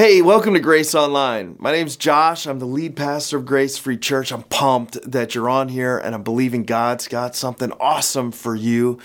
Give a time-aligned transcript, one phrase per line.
[0.00, 1.56] Hey, welcome to Grace Online.
[1.58, 2.46] My name's Josh.
[2.46, 4.32] I'm the lead pastor of Grace Free Church.
[4.32, 8.98] I'm pumped that you're on here and I'm believing God's got something awesome for you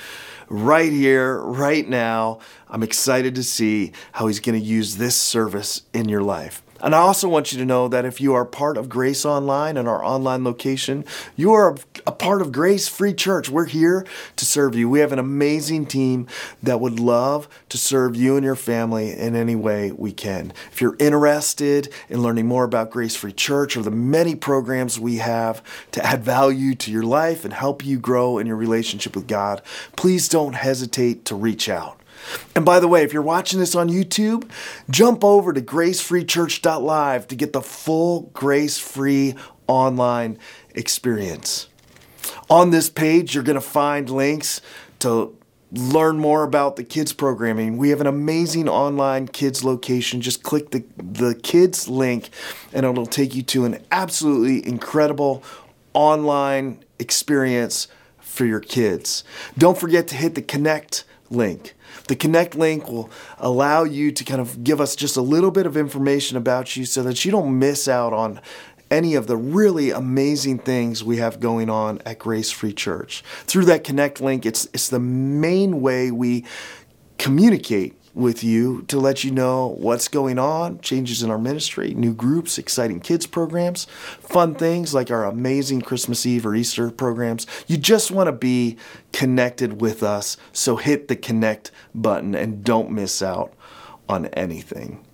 [0.48, 2.40] right here, right now.
[2.70, 6.64] I'm excited to see how He's going to use this service in your life.
[6.80, 9.76] And I also want you to know that if you are part of Grace Online
[9.76, 11.04] and our online location,
[11.36, 11.76] you are
[12.08, 13.50] a part of Grace Free Church.
[13.50, 14.06] We're here
[14.36, 14.88] to serve you.
[14.90, 16.28] We have an amazing team
[16.62, 20.54] that would love to serve you and your family in any way we can.
[20.72, 25.18] If you're interested in learning more about Grace Free Church or the many programs we
[25.18, 29.28] have to add value to your life and help you grow in your relationship with
[29.28, 29.62] God,
[29.96, 32.00] please don't hesitate to reach out.
[32.56, 34.50] And by the way, if you're watching this on YouTube,
[34.90, 39.36] jump over to gracefreechurch.live to get the full grace free
[39.68, 40.38] online
[40.74, 41.68] experience.
[42.50, 44.62] On this page, you're going to find links
[45.00, 45.36] to
[45.72, 47.78] learn more about the kids programming.
[47.78, 50.22] We have an amazing online kids location.
[50.22, 52.30] Just click the, the kids link
[52.72, 55.44] and it'll take you to an absolutely incredible
[55.94, 57.88] online experience
[58.20, 59.24] for your kids.
[59.58, 61.74] Don't forget to hit the connect link.
[62.08, 63.10] The Connect link will
[63.40, 66.86] allow you to kind of give us just a little bit of information about you
[66.86, 68.40] so that you don't miss out on
[68.92, 73.24] any of the really amazing things we have going on at Grace Free Church.
[73.46, 76.46] Through that Connect link, it's, it's the main way we
[77.18, 82.14] communicate with you to let you know what's going on, changes in our ministry, new
[82.14, 83.86] groups, exciting kids programs,
[84.22, 87.46] fun things like our amazing Christmas Eve or Easter programs.
[87.68, 88.78] You just want to be
[89.12, 93.54] connected with us, so hit the connect button and don't miss out
[94.08, 95.06] on anything.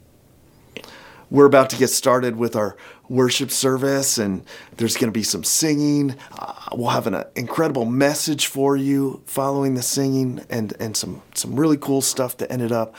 [1.32, 2.76] We're about to get started with our
[3.12, 4.44] worship service, and
[4.78, 6.16] there's going to be some singing.
[6.40, 11.22] Uh, we'll have an uh, incredible message for you following the singing, and and some
[11.36, 12.96] some really cool stuff to end it up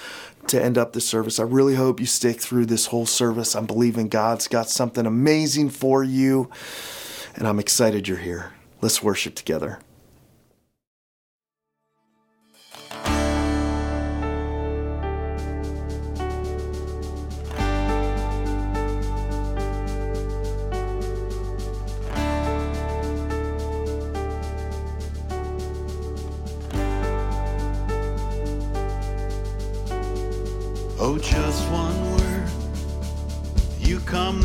[0.48, 1.38] to end up the service.
[1.38, 3.54] I really hope you stick through this whole service.
[3.54, 6.50] I'm believing God's got something amazing for you,
[7.34, 8.52] and I'm excited you're here.
[8.80, 9.78] Let's worship together.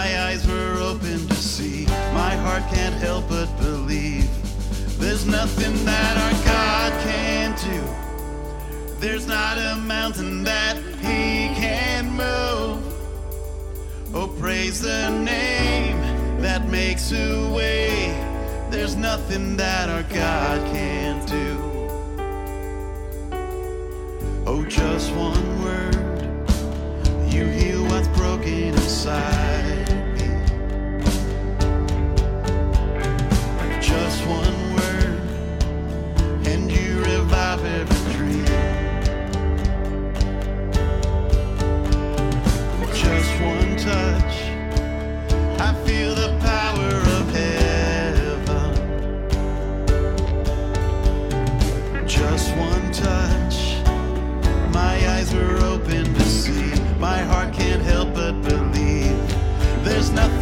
[0.00, 1.84] My eyes were open to see.
[2.14, 4.30] My heart can't help but believe.
[4.98, 7.82] There's nothing that our God can't do.
[8.98, 12.80] There's not a mountain that He can't move.
[14.14, 16.00] Oh, praise the name
[16.40, 17.90] that makes a way.
[18.70, 21.50] There's nothing that our God can't do.
[24.46, 25.94] Oh, just one word.
[27.30, 29.79] You heal what's broken inside
[60.00, 60.39] There's nothing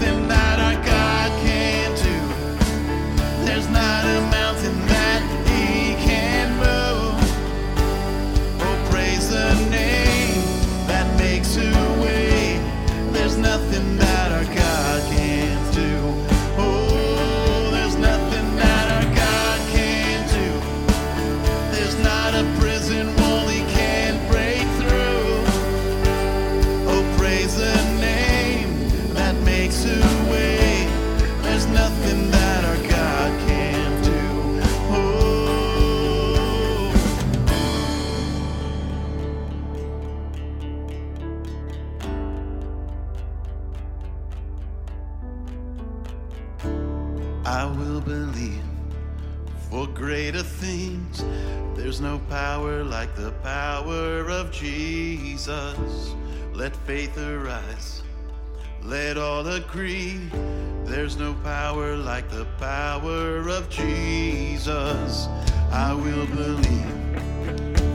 [60.85, 65.29] There's no power like the power of Jesus.
[65.71, 66.95] I will believe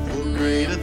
[0.10, 0.78] for greater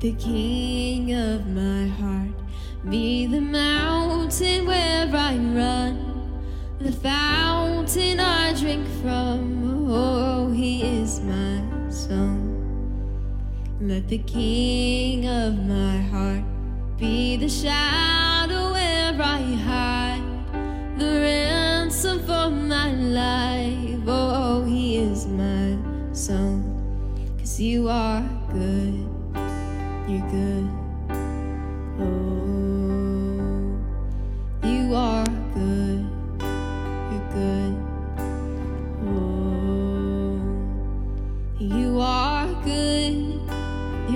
[0.00, 2.30] The king of my heart
[2.88, 6.40] be the mountain where I run,
[6.78, 9.90] the fountain I drink from.
[9.90, 12.38] Oh, he is my song.
[13.80, 14.57] Let the king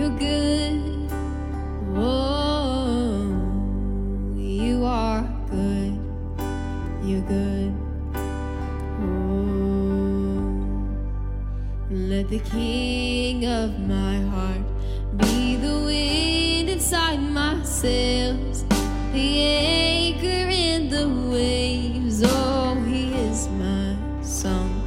[0.02, 0.82] you're good.
[1.94, 3.22] Oh,
[4.34, 5.96] you are good.
[7.04, 7.72] You're good.
[9.00, 10.42] Oh,
[11.90, 14.66] let the king of my heart
[15.18, 18.64] be the wind inside my sails,
[19.12, 22.24] the anchor in the waves.
[22.24, 24.82] Oh, he is my song.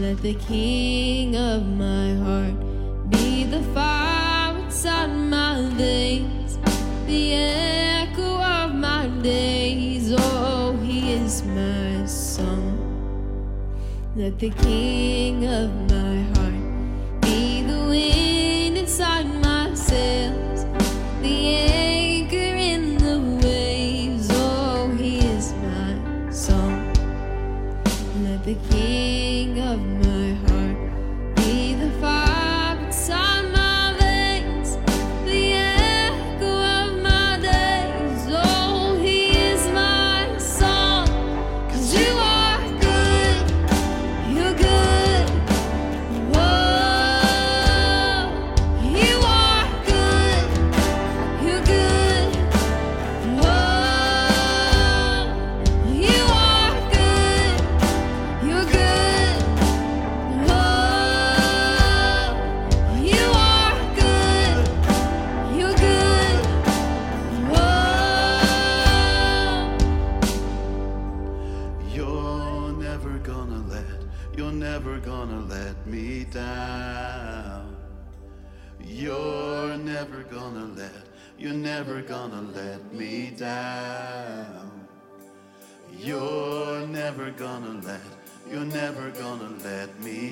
[0.00, 2.61] Let the king of my heart
[14.22, 15.81] that the King of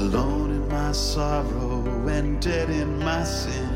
[0.00, 3.68] alone in my sorrow and dead in my sin.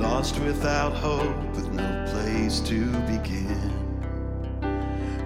[0.00, 3.70] Lost without hope, with no place to begin.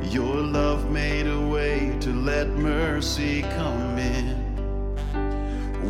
[0.03, 4.37] Your love made a way to let mercy come in.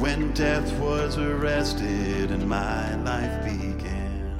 [0.00, 4.38] When death was arrested and my life began,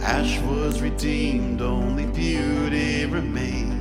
[0.00, 3.73] ash was redeemed, only beauty remained.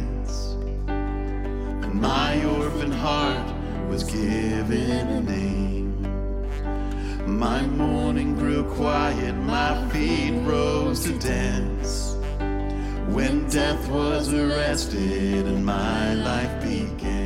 [2.03, 3.47] My orphan heart
[3.87, 5.95] was given a name.
[7.25, 12.17] My mourning grew quiet, my feet rose to dance.
[13.15, 17.22] When death was arrested and my life began.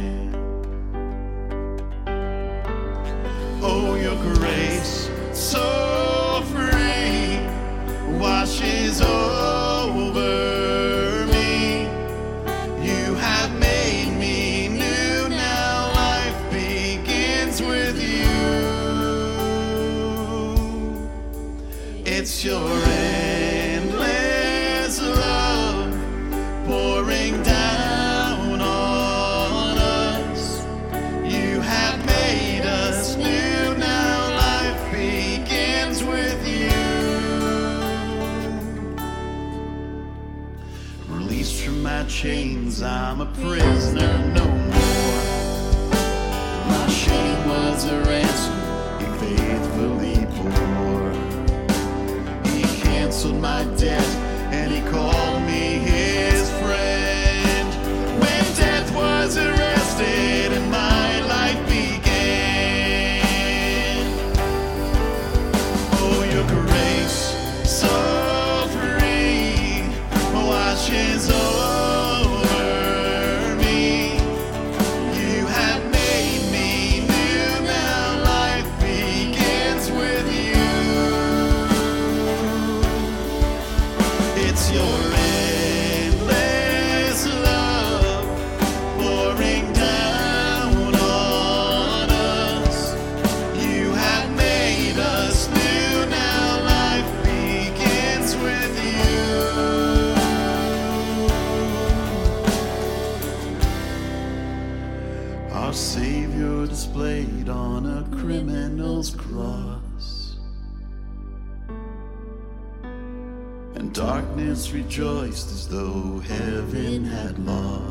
[115.70, 117.87] though heaven had lost.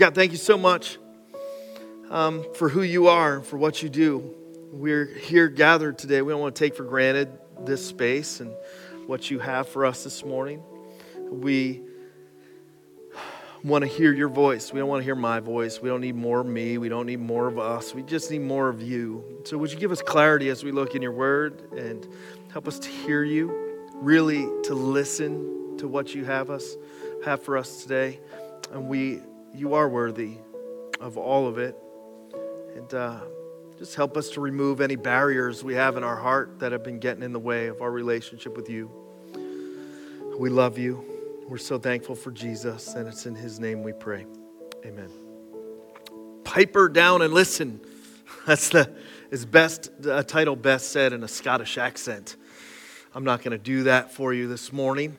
[0.00, 0.96] God, thank you so much
[2.08, 4.34] um, for who you are for what you do.
[4.72, 6.22] We're here gathered today.
[6.22, 7.28] We don't want to take for granted
[7.66, 8.50] this space and
[9.06, 10.62] what you have for us this morning.
[11.30, 11.82] We
[13.62, 14.72] want to hear your voice.
[14.72, 15.82] We don't want to hear my voice.
[15.82, 16.78] We don't need more of me.
[16.78, 17.94] We don't need more of us.
[17.94, 19.42] We just need more of you.
[19.44, 22.08] So, would you give us clarity as we look in your word and
[22.54, 26.78] help us to hear you, really to listen to what you have us
[27.22, 28.18] have for us today?
[28.72, 29.20] And we,
[29.54, 30.36] you are worthy
[31.00, 31.76] of all of it.
[32.76, 33.20] And uh,
[33.78, 36.98] just help us to remove any barriers we have in our heart that have been
[36.98, 38.90] getting in the way of our relationship with you.
[40.38, 41.04] We love you.
[41.48, 44.26] We're so thankful for Jesus, and it's in his name we pray.
[44.84, 45.10] Amen.
[46.44, 47.80] Piper down and listen.
[48.46, 48.92] That's the
[49.30, 52.36] is best uh, title best said in a Scottish accent.
[53.14, 55.16] I'm not going to do that for you this morning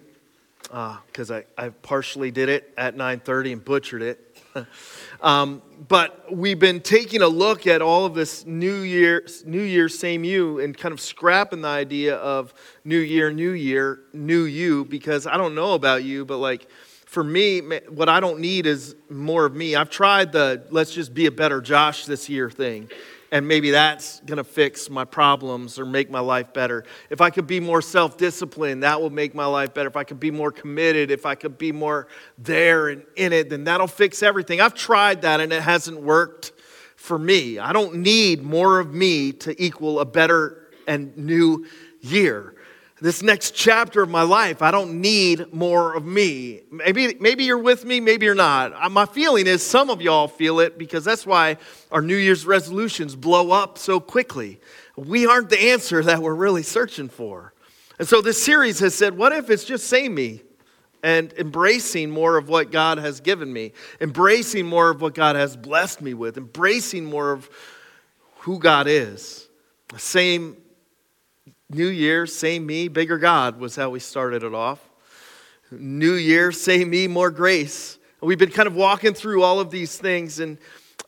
[0.72, 4.38] because uh, I, I partially did it at 9:30 and butchered it.
[5.22, 9.90] um, but we've been taking a look at all of this New Year, New Year,
[9.90, 12.54] same you, and kind of scrapping the idea of
[12.86, 16.68] New Year, New Year, New You, because I don't know about you, but like
[17.06, 19.76] for me, what I don't need is more of me.
[19.76, 22.90] I've tried the let's just be a better Josh this year thing
[23.32, 26.84] and maybe that's going to fix my problems or make my life better.
[27.10, 29.88] If I could be more self disciplined, that will make my life better.
[29.88, 33.50] If I could be more committed, if I could be more there and in it,
[33.50, 34.60] then that'll fix everything.
[34.60, 36.52] I've tried that and it hasn't worked
[36.98, 37.58] for me.
[37.58, 41.66] I don't need more of me to equal a better and new
[42.02, 42.56] year
[43.02, 44.62] this next chapter of my life.
[44.62, 46.62] I don't need more of me.
[46.72, 48.74] Maybe, maybe you're with me, maybe you're not.
[48.74, 51.58] Uh, my feeling is some of y'all feel it because that's why
[51.92, 54.60] our New Year's resolutions blow up so quickly.
[54.96, 57.54] We aren't the answer that we're really searching for.
[57.98, 60.44] And so this series has said, what if it's just say me?
[61.04, 65.58] And embracing more of what God has given me, embracing more of what God has
[65.58, 67.50] blessed me with, embracing more of
[68.42, 69.50] who God is.
[69.98, 70.61] Same
[71.74, 74.90] New Year, same me, bigger God was how we started it off.
[75.72, 77.98] New Year, same me, more grace.
[78.20, 80.58] We've been kind of walking through all of these things, and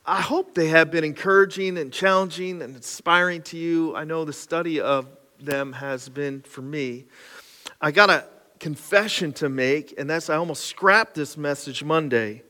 [0.06, 3.94] I hope they have been encouraging and challenging and inspiring to you.
[3.94, 7.08] I know the study of them has been for me.
[7.82, 8.26] I got a
[8.60, 12.42] confession to make, and that's I almost scrapped this message Monday.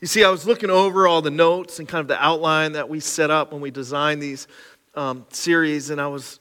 [0.00, 2.88] You see, I was looking over all the notes and kind of the outline that
[2.88, 4.46] we set up when we designed these
[4.94, 6.38] um, series, and I was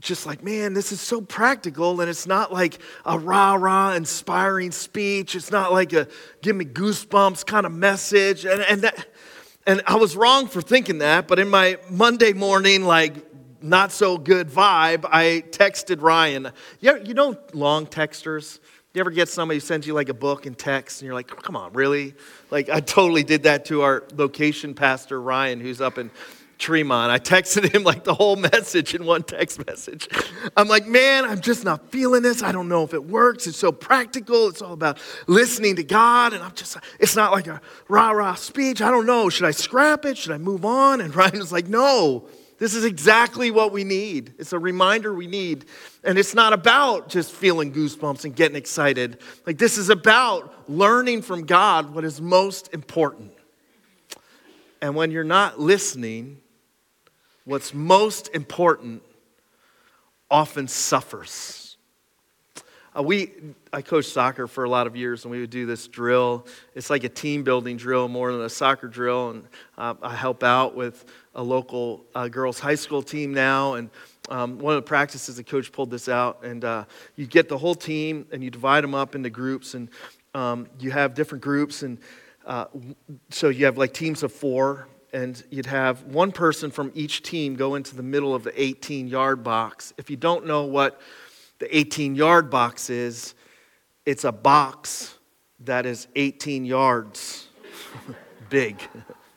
[0.00, 4.70] just like, man, this is so practical, and it's not like a rah rah inspiring
[4.70, 5.34] speech.
[5.34, 6.06] It's not like a
[6.42, 8.44] give me goosebumps kind of message.
[8.44, 9.06] And, and, that,
[9.66, 13.14] and I was wrong for thinking that, but in my Monday morning, like,
[13.62, 16.52] not so good vibe, I texted Ryan.
[16.80, 18.60] You, you know, long texters?
[18.92, 21.28] You ever get somebody who sends you like a book and text, and you're like,
[21.28, 22.14] come on, really?
[22.50, 26.10] Like, I totally did that to our location pastor, Ryan, who's up in
[26.58, 27.10] Tremont.
[27.10, 30.08] I texted him like the whole message in one text message.
[30.56, 32.42] I'm like, man, I'm just not feeling this.
[32.42, 33.46] I don't know if it works.
[33.46, 34.48] It's so practical.
[34.48, 36.32] It's all about listening to God.
[36.32, 38.80] And I'm just, it's not like a rah rah speech.
[38.80, 39.28] I don't know.
[39.28, 40.16] Should I scrap it?
[40.16, 41.00] Should I move on?
[41.00, 44.34] And Ryan was like, no, this is exactly what we need.
[44.38, 45.66] It's a reminder we need.
[46.04, 49.18] And it's not about just feeling goosebumps and getting excited.
[49.44, 53.32] Like, this is about learning from God what is most important.
[54.80, 56.38] And when you're not listening,
[57.46, 59.02] what's most important
[60.30, 61.76] often suffers.
[62.96, 63.30] Uh, we,
[63.72, 66.46] I coached soccer for a lot of years, and we would do this drill.
[66.74, 69.30] It's like a team building drill more than a soccer drill.
[69.30, 69.44] And
[69.78, 71.04] uh, I help out with
[71.34, 73.74] a local uh, girls' high school team now.
[73.74, 73.90] And
[74.28, 77.58] um, one of the practices, the coach pulled this out, and uh, you get the
[77.58, 79.88] whole team and you divide them up into groups, and
[80.34, 81.82] um, you have different groups.
[81.82, 81.98] And
[82.44, 82.64] uh,
[83.30, 87.56] so you have like teams of four, and you'd have one person from each team
[87.56, 89.92] go into the middle of the 18 yard box.
[89.96, 91.00] If you don't know what
[91.58, 93.34] the 18 yard box is,
[94.04, 95.14] it's a box
[95.60, 97.48] that is 18 yards
[98.50, 98.80] big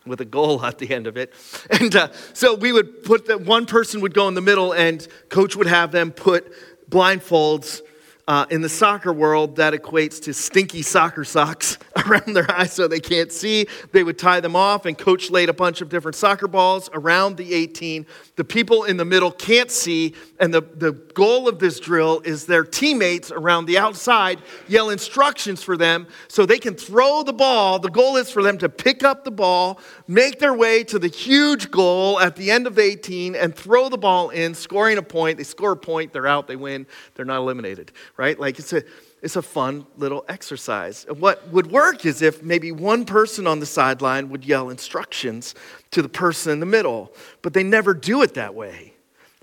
[0.05, 1.34] with a goal at the end of it.
[1.79, 5.08] And uh, so we would put that one person would go in the middle, and
[5.29, 6.51] coach would have them put
[6.89, 7.82] blindfolds
[8.29, 12.87] uh, in the soccer world, that equates to stinky soccer socks around their eyes so
[12.87, 13.65] they can't see.
[13.91, 17.37] They would tie them off, and coach laid a bunch of different soccer balls around
[17.37, 18.05] the 18.
[18.35, 22.45] The people in the middle can't see, and the, the goal of this drill is
[22.45, 27.80] their teammates around the outside yell instructions for them so they can throw the ball.
[27.80, 31.08] The goal is for them to pick up the ball, make their way to the
[31.08, 35.04] huge goal at the end of the 18, and throw the ball in, scoring a
[35.04, 35.38] point.
[35.38, 38.39] They score a point, they're out, they win, they're not eliminated right?
[38.39, 38.84] Like it's a,
[39.21, 41.06] it's a fun little exercise.
[41.10, 45.56] What would work is if maybe one person on the sideline would yell instructions
[45.91, 48.88] to the person in the middle, but they never do it that way.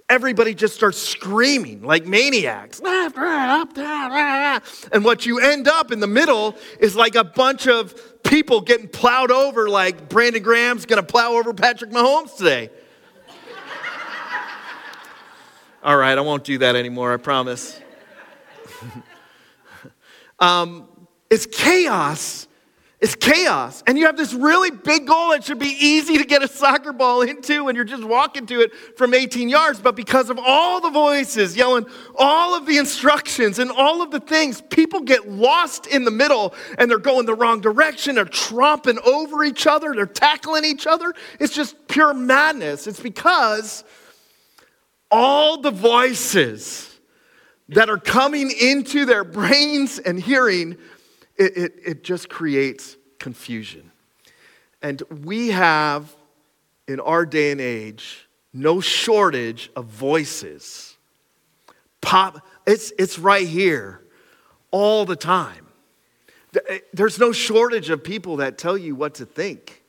[0.09, 2.81] Everybody just starts screaming like maniacs.
[4.92, 8.87] And what you end up in the middle is like a bunch of people getting
[8.87, 12.71] plowed over, like Brandon Graham's gonna plow over Patrick Mahomes today.
[15.83, 17.81] All right, I won't do that anymore, I promise.
[20.38, 20.87] um,
[21.31, 22.47] it's chaos.
[22.99, 23.83] It's chaos.
[23.87, 26.95] And you have this really big goal that should be easy to get a soccer
[26.95, 29.79] ball into, and you're just walking to it from 18 yards.
[29.79, 31.85] But because of all the voices yelling
[32.17, 36.55] all of the instructions and all of the things, people get lost in the middle
[36.79, 38.15] and they're going the wrong direction.
[38.15, 41.13] They're tromping over each other, they're tackling each other.
[41.39, 42.87] It's just pure madness.
[42.87, 43.85] It's because
[45.11, 46.99] all the voices
[47.69, 50.79] that are coming into their brains and hearing,
[51.37, 53.90] it, it, it just creates confusion.
[54.83, 56.14] And we have,
[56.87, 60.96] in our day and age, no shortage of voices.
[62.01, 64.01] Pop, it's, it's right here
[64.70, 65.66] all the time.
[66.68, 69.83] Eh, there's no shortage of people that tell you what to think.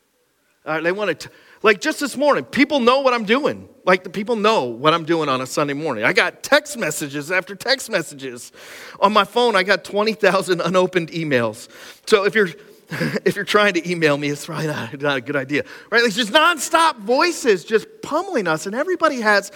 [0.65, 1.29] Uh, they want to,
[1.63, 3.69] like just this morning, people know what I'm doing.
[3.88, 6.04] Like the people know what I'm doing on a Sunday morning.
[6.04, 8.52] I got text messages after text messages.
[9.00, 11.69] On my phone, I got 20,000 unopened emails.
[12.06, 12.50] So if you're
[13.26, 16.04] if you're trying to email me, it's probably not, not a good idea, right?
[16.04, 19.52] It's just nonstop voices just pummeling us, and everybody has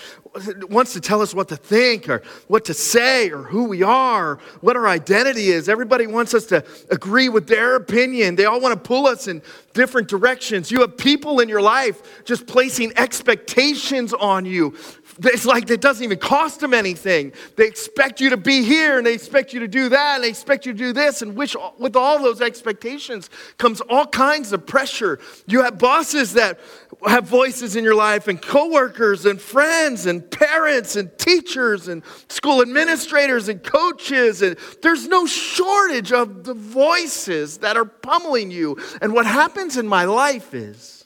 [0.70, 4.38] wants to tell us what to think or what to say or who we are,
[4.62, 5.67] what our identity is.
[5.67, 8.36] Everybody wants us to agree with their opinion.
[8.36, 9.41] They all want to pull us in
[9.74, 10.72] different directions.
[10.72, 14.76] You have people in your life just placing expectations on you
[15.23, 17.34] it's like it doesn't even cost them anything.
[17.55, 20.29] They expect you to be here and they expect you to do that and they
[20.29, 21.21] expect you to do this.
[21.21, 25.19] And which, with all those expectations comes all kinds of pressure.
[25.47, 26.60] You have bosses that
[27.05, 32.62] have voices in your life and coworkers and friends and parents and teachers and school
[32.62, 34.41] administrators and coaches.
[34.41, 38.77] And there's no shortage of the voices that are pummeling you.
[39.01, 41.05] And what happens in my life is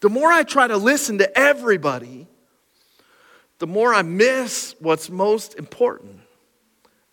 [0.00, 2.26] the more I try to listen to everybody,
[3.62, 6.18] the more I miss what's most important.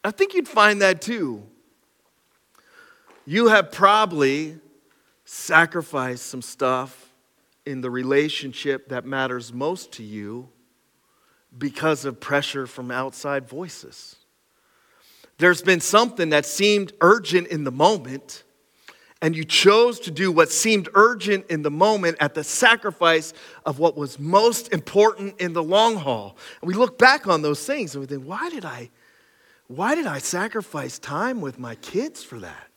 [0.03, 1.43] I think you'd find that too.
[3.23, 4.57] You have probably
[5.25, 7.13] sacrificed some stuff
[7.67, 10.49] in the relationship that matters most to you
[11.55, 14.15] because of pressure from outside voices.
[15.37, 18.43] There's been something that seemed urgent in the moment
[19.21, 23.33] and you chose to do what seemed urgent in the moment at the sacrifice
[23.65, 26.37] of what was most important in the long haul.
[26.61, 28.89] And we look back on those things and we think, why did I,
[29.67, 32.67] why did I sacrifice time with my kids for that?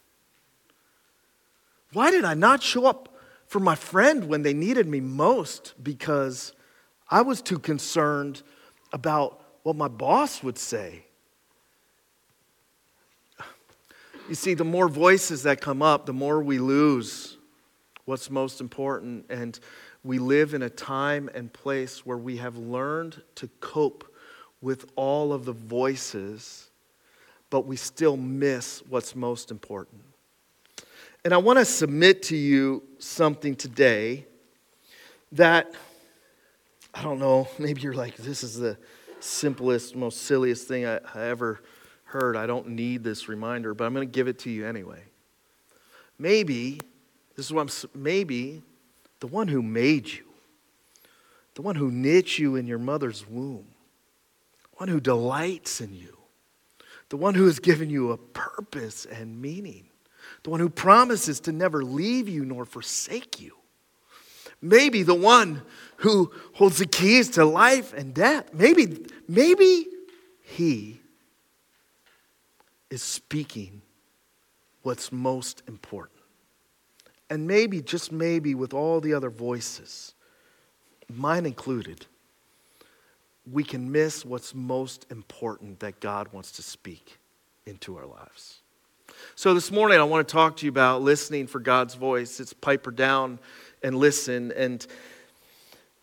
[1.93, 3.09] Why did I not show up
[3.47, 5.75] for my friend when they needed me most?
[5.83, 6.53] Because
[7.09, 8.43] I was too concerned
[8.93, 11.05] about what my boss would say
[14.29, 17.37] You see, the more voices that come up, the more we lose
[18.05, 19.27] what's most important.
[19.29, 19.59] And
[20.05, 24.05] we live in a time and place where we have learned to cope
[24.61, 26.71] with all of the voices,
[27.51, 30.03] but we still miss what's most important.
[31.25, 34.27] And I want to submit to you something today
[35.33, 35.73] that,
[36.95, 38.77] I don't know, maybe you're like, this is the
[39.21, 41.61] simplest, most silliest thing I, I ever
[42.13, 45.03] heard, I don't need this reminder, but I'm going to give it to you anyway.
[46.19, 46.81] Maybe,
[47.37, 48.63] this is what I'm, maybe
[49.21, 50.25] the one who made you,
[51.55, 53.67] the one who knit you in your mother's womb,
[54.75, 56.17] one who delights in you,
[57.09, 59.87] the one who has given you a purpose and meaning,
[60.45, 63.57] the one who promises to never leave you nor forsake you.
[64.61, 65.63] Maybe the one
[65.97, 68.55] who holds the keys to life and death.
[68.55, 69.89] Maybe, maybe
[70.43, 71.02] he
[72.93, 73.81] is speaking
[74.83, 76.21] what's most important.
[77.31, 80.13] And maybe, just maybe, with all the other voices,
[81.09, 82.05] mine included,
[83.51, 87.19] we can miss what's most important that God wants to speak
[87.65, 88.59] into our lives.
[89.37, 92.41] So, this morning, I want to talk to you about listening for God's voice.
[92.41, 93.39] It's piper down
[93.83, 94.53] and listen.
[94.53, 94.87] And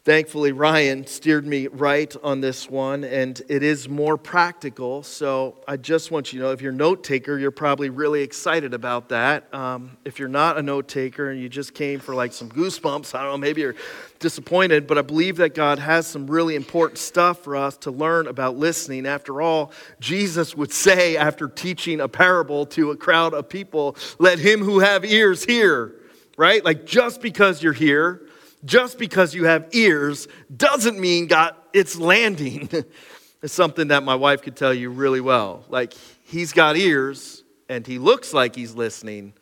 [0.09, 5.03] Thankfully, Ryan steered me right on this one, and it is more practical.
[5.03, 8.23] So I just want you to know if you're a note taker, you're probably really
[8.23, 9.53] excited about that.
[9.53, 13.13] Um, if you're not a note taker and you just came for like some goosebumps,
[13.13, 13.75] I don't know, maybe you're
[14.17, 18.25] disappointed, but I believe that God has some really important stuff for us to learn
[18.25, 19.05] about listening.
[19.05, 24.39] After all, Jesus would say, after teaching a parable to a crowd of people, let
[24.39, 25.93] him who have ears hear,
[26.35, 26.65] right?
[26.65, 28.23] Like just because you're here,
[28.65, 32.69] just because you have ears doesn't mean God it's landing.
[33.41, 35.63] it's something that my wife could tell you really well.
[35.69, 35.93] Like
[36.23, 39.33] he's got ears and he looks like he's listening,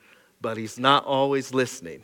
[0.42, 2.04] but he's not always listening.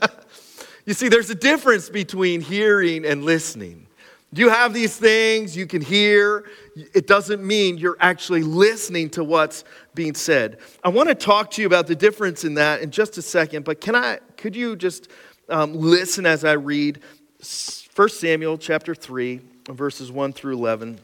[0.86, 3.86] you see, there's a difference between hearing and listening.
[4.32, 6.44] You have these things, you can hear.
[6.74, 10.58] It doesn't mean you're actually listening to what's being said.
[10.82, 13.64] I want to talk to you about the difference in that in just a second,
[13.64, 15.08] but can I, could you just
[15.48, 17.00] um, listen as I read
[17.94, 20.98] 1 Samuel chapter 3, verses 1 through 11.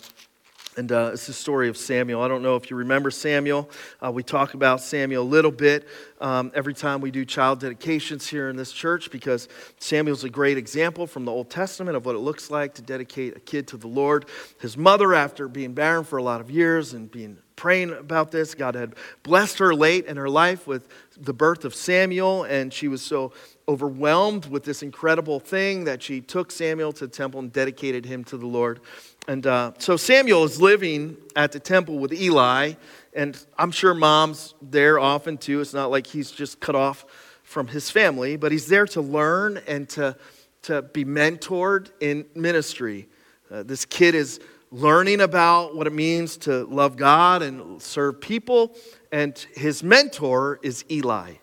[0.74, 2.22] And uh, it's the story of Samuel.
[2.22, 3.68] I don't know if you remember Samuel.
[4.00, 5.86] Uh, we talk about Samuel a little bit
[6.18, 10.56] um, every time we do child dedications here in this church because Samuel's a great
[10.56, 13.76] example from the Old Testament of what it looks like to dedicate a kid to
[13.76, 14.24] the Lord.
[14.60, 18.54] His mother, after being barren for a lot of years and being praying about this,
[18.54, 22.88] God had blessed her late in her life with the birth of Samuel, and she
[22.88, 23.32] was so
[23.68, 28.24] overwhelmed with this incredible thing that she took Samuel to the temple and dedicated him
[28.24, 28.80] to the Lord.
[29.28, 32.74] And uh, so Samuel is living at the temple with Eli,
[33.14, 35.60] and I'm sure mom's there often too.
[35.60, 37.04] It's not like he's just cut off
[37.42, 40.16] from his family, but he's there to learn and to,
[40.62, 43.08] to be mentored in ministry.
[43.50, 44.40] Uh, this kid is
[44.72, 48.74] learning about what it means to love God and serve people,
[49.12, 51.34] and his mentor is Eli.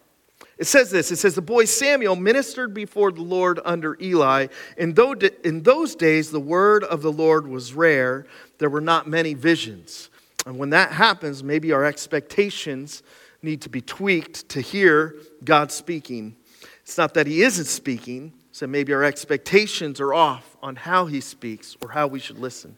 [0.60, 4.48] It says this it says, The boy Samuel ministered before the Lord under Eli.
[4.78, 8.28] And though in those days the word of the Lord was rare,
[8.60, 10.10] there were not many visions.
[10.46, 13.04] And when that happens, maybe our expectations
[13.42, 16.36] need to be tweaked to hear God speaking.
[16.82, 21.22] It's not that He isn't speaking, so maybe our expectations are off on how He
[21.22, 22.78] speaks or how we should listen.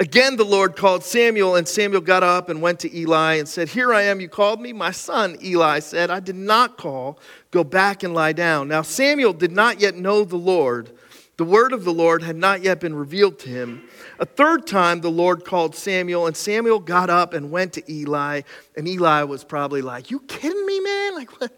[0.00, 3.68] Again, the Lord called Samuel, and Samuel got up and went to Eli and said,
[3.68, 4.72] Here I am, you called me?
[4.72, 7.18] My son, Eli said, I did not call.
[7.50, 8.66] Go back and lie down.
[8.66, 10.96] Now, Samuel did not yet know the Lord.
[11.36, 13.86] The word of the Lord had not yet been revealed to him.
[14.18, 18.40] A third time, the Lord called Samuel, and Samuel got up and went to Eli.
[18.78, 21.14] And Eli was probably like, You kidding me, man?
[21.14, 21.52] Like, what?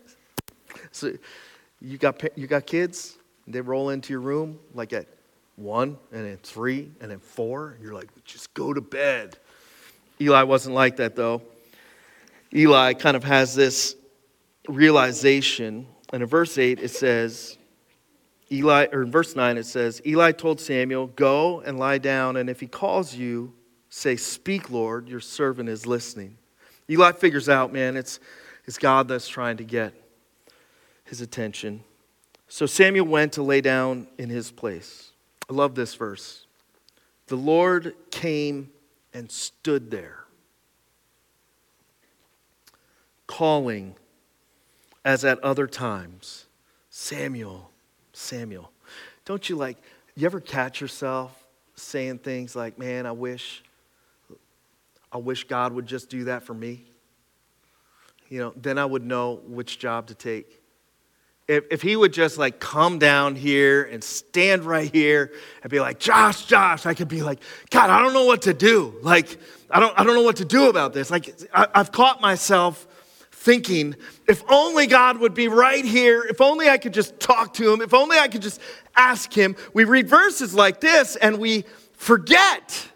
[0.90, 1.12] So,
[1.80, 3.18] you got, you got kids?
[3.46, 5.06] They roll into your room like at
[5.62, 7.70] one, and then three, and then four.
[7.70, 9.38] And You're like, just go to bed.
[10.20, 11.42] Eli wasn't like that, though.
[12.54, 13.96] Eli kind of has this
[14.68, 15.86] realization.
[16.12, 17.56] And in verse 8, it says,
[18.50, 22.50] Eli, or in verse 9, it says, Eli told Samuel, Go and lie down, and
[22.50, 23.54] if he calls you,
[23.88, 26.36] say, Speak, Lord, your servant is listening.
[26.90, 28.20] Eli figures out, man, it's,
[28.66, 29.94] it's God that's trying to get
[31.04, 31.82] his attention.
[32.48, 35.11] So Samuel went to lay down in his place.
[35.48, 36.46] I love this verse.
[37.26, 38.70] The Lord came
[39.14, 40.24] and stood there,
[43.26, 43.94] calling
[45.04, 46.46] as at other times
[46.90, 47.70] Samuel,
[48.12, 48.70] Samuel.
[49.24, 49.76] Don't you like,
[50.14, 53.62] you ever catch yourself saying things like, man, I wish,
[55.10, 56.84] I wish God would just do that for me?
[58.28, 60.61] You know, then I would know which job to take
[61.52, 65.80] if, if he would just like come down here and stand right here and be
[65.80, 68.94] like, Josh, Josh, I could be like, God, I don't know what to do.
[69.02, 69.38] Like,
[69.70, 71.10] I don't, I don't know what to do about this.
[71.10, 72.86] Like, I, I've caught myself
[73.30, 77.72] thinking, if only God would be right here, if only I could just talk to
[77.72, 78.60] him, if only I could just
[78.96, 79.54] ask him.
[79.74, 82.88] We read verses like this and we forget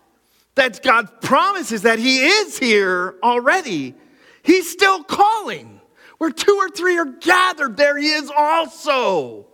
[0.55, 3.95] that God promises that he is here already.
[4.43, 5.76] He's still calling.
[6.19, 9.47] Where two or three are gathered, there he is also.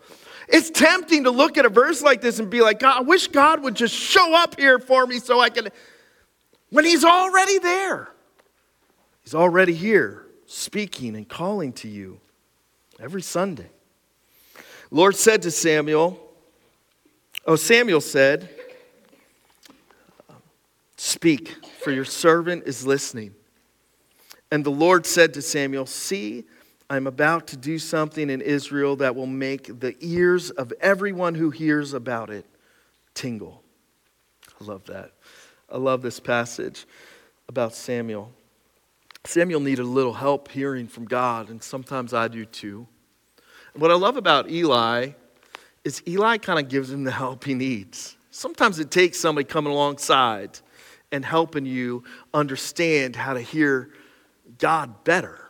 [0.48, 3.62] It's tempting to look at a verse like this and be like, I wish God
[3.62, 5.68] would just show up here for me so I can.
[6.70, 8.10] When he's already there,
[9.22, 12.20] he's already here speaking and calling to you
[13.00, 13.70] every Sunday.
[14.90, 16.18] Lord said to Samuel,
[17.46, 18.48] Oh, Samuel said,
[20.96, 23.34] Speak, for your servant is listening.
[24.52, 26.44] And the Lord said to Samuel, See,
[26.90, 31.48] I'm about to do something in Israel that will make the ears of everyone who
[31.48, 32.44] hears about it
[33.14, 33.62] tingle.
[34.60, 35.12] I love that.
[35.70, 36.84] I love this passage
[37.48, 38.30] about Samuel.
[39.24, 42.86] Samuel needed a little help hearing from God, and sometimes I do too.
[43.74, 45.12] What I love about Eli
[45.82, 48.18] is Eli kind of gives him the help he needs.
[48.30, 50.58] Sometimes it takes somebody coming alongside
[51.10, 53.88] and helping you understand how to hear
[54.62, 55.40] God better.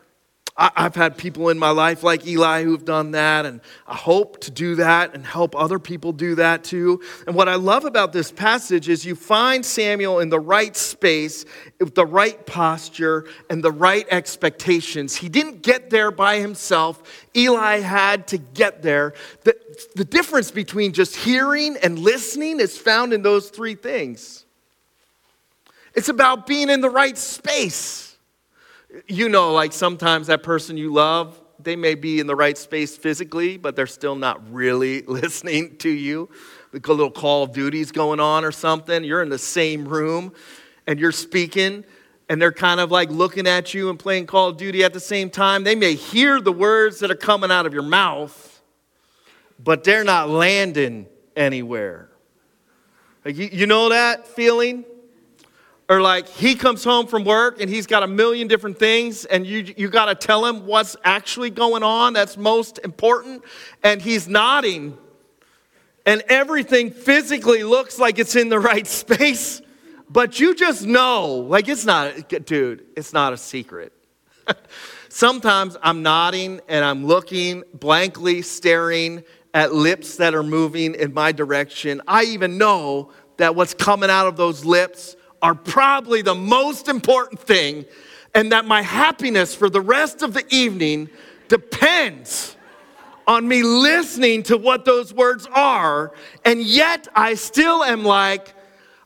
[0.56, 4.50] I've had people in my life like Eli who've done that, and I hope to
[4.50, 7.02] do that and help other people do that too.
[7.26, 11.44] And what I love about this passage is you find Samuel in the right space,
[11.78, 15.14] with the right posture, and the right expectations.
[15.14, 17.02] He didn't get there by himself,
[17.36, 19.12] Eli had to get there.
[19.44, 19.54] The,
[19.94, 24.46] the difference between just hearing and listening is found in those three things
[25.94, 28.11] it's about being in the right space
[29.06, 32.96] you know, like sometimes that person you love, they may be in the right space
[32.96, 36.28] physically, but they're still not really listening to you.
[36.72, 39.04] The little Call of Duty's going on or something.
[39.04, 40.32] You're in the same room
[40.86, 41.84] and you're speaking,
[42.28, 45.00] and they're kind of like looking at you and playing Call of Duty at the
[45.00, 45.64] same time.
[45.64, 48.62] They may hear the words that are coming out of your mouth,
[49.62, 52.08] but they're not landing anywhere.
[53.24, 54.84] You, you know that feeling?
[55.92, 59.46] Or like he comes home from work and he's got a million different things, and
[59.46, 63.44] you, you got to tell him what's actually going on that's most important.
[63.82, 64.96] And he's nodding,
[66.06, 69.60] and everything physically looks like it's in the right space,
[70.08, 73.92] but you just know, like it's not, dude, it's not a secret.
[75.10, 81.32] Sometimes I'm nodding and I'm looking blankly, staring at lips that are moving in my
[81.32, 82.00] direction.
[82.08, 87.40] I even know that what's coming out of those lips are probably the most important
[87.40, 87.84] thing,
[88.34, 91.10] and that my happiness for the rest of the evening
[91.48, 92.56] depends
[93.26, 96.12] on me listening to what those words are,
[96.44, 98.54] and yet I still am like,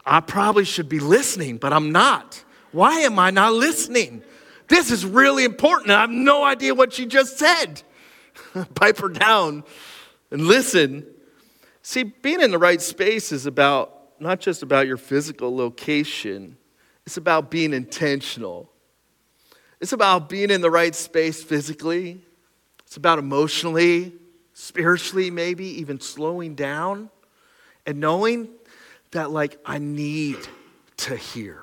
[0.05, 2.45] I probably should be listening, but I'm not.
[2.71, 4.23] Why am I not listening?
[4.69, 5.91] This is really important.
[5.91, 7.83] I have no idea what she just said.
[8.75, 9.65] Pipe her down
[10.31, 11.07] and listen.
[11.83, 16.57] See, being in the right space is about not just about your physical location,
[17.05, 18.71] it's about being intentional.
[19.81, 22.21] It's about being in the right space physically,
[22.87, 24.13] it's about emotionally,
[24.55, 27.11] spiritually, maybe even slowing down
[27.85, 28.49] and knowing
[29.11, 30.39] that, like, I need
[30.99, 31.63] to hear.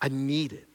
[0.00, 0.66] I need it.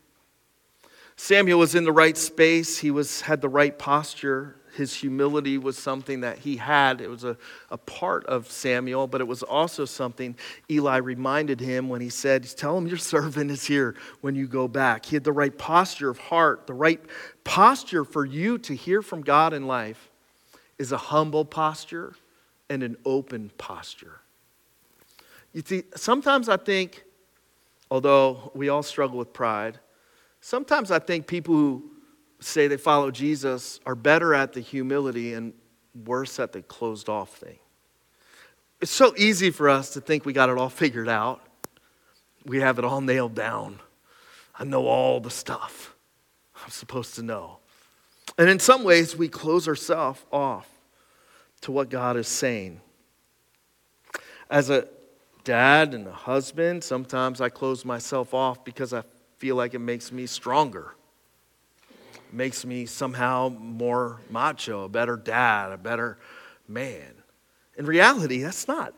[1.16, 5.78] Samuel was in the right space, he was, had the right posture, his humility was
[5.78, 7.02] something that he had.
[7.02, 7.36] It was a,
[7.70, 10.36] a part of Samuel, but it was also something
[10.70, 14.68] Eli reminded him when he said, Tell him your servant is here when you go
[14.68, 15.06] back.
[15.06, 17.02] He had the right posture of heart, the right
[17.44, 20.10] posture for you to hear from God in life
[20.78, 22.14] is a humble posture
[22.70, 24.22] and an open posture.
[25.54, 27.04] You see, sometimes I think,
[27.90, 29.80] although we all struggle with pride,
[30.40, 31.97] sometimes I think people who
[32.40, 35.54] say they follow Jesus are better at the humility and
[36.06, 37.58] worse at the closed off thing.
[38.80, 41.42] It's so easy for us to think we got it all figured out.
[42.46, 43.80] We have it all nailed down.
[44.58, 45.96] I know all the stuff
[46.64, 47.58] I'm supposed to know.
[48.38, 50.68] And in some ways, we close ourselves off
[51.62, 52.82] to what God is saying.
[54.50, 54.88] As a
[55.44, 59.04] dad and a husband, sometimes I close myself off because I
[59.38, 60.94] feel like it makes me stronger
[62.32, 66.18] makes me somehow more macho, a better dad, a better
[66.68, 67.14] man.
[67.78, 68.94] In reality, that's not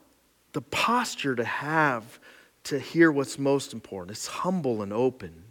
[0.54, 2.20] the posture to have
[2.66, 4.18] to hear what's most important.
[4.18, 5.44] It's humble and open.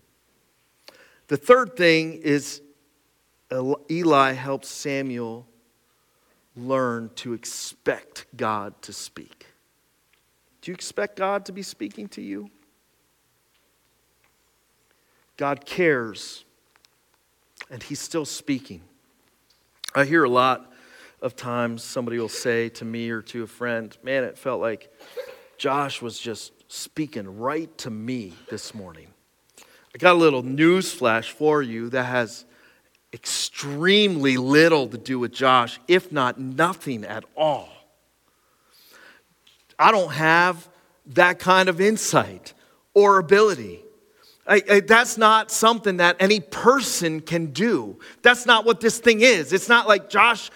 [1.28, 2.62] The third thing is
[3.90, 5.46] Eli helps Samuel
[6.56, 9.46] learn to expect God to speak.
[10.60, 12.50] Do you expect God to be speaking to you?
[15.36, 16.44] God cares
[17.70, 18.82] and he's still speaking.
[19.94, 20.72] I hear a lot
[21.20, 24.92] of times somebody will say to me or to a friend, Man, it felt like
[25.56, 29.08] Josh was just speaking right to me this morning.
[29.94, 32.44] I got a little news flash for you that has
[33.12, 37.68] extremely little to do with Josh, if not nothing at all.
[39.78, 40.68] I don't have
[41.06, 42.52] that kind of insight
[42.94, 43.80] or ability.
[44.48, 47.98] I, I, that's not something that any person can do.
[48.22, 49.52] That's not what this thing is.
[49.52, 50.50] It's not like Josh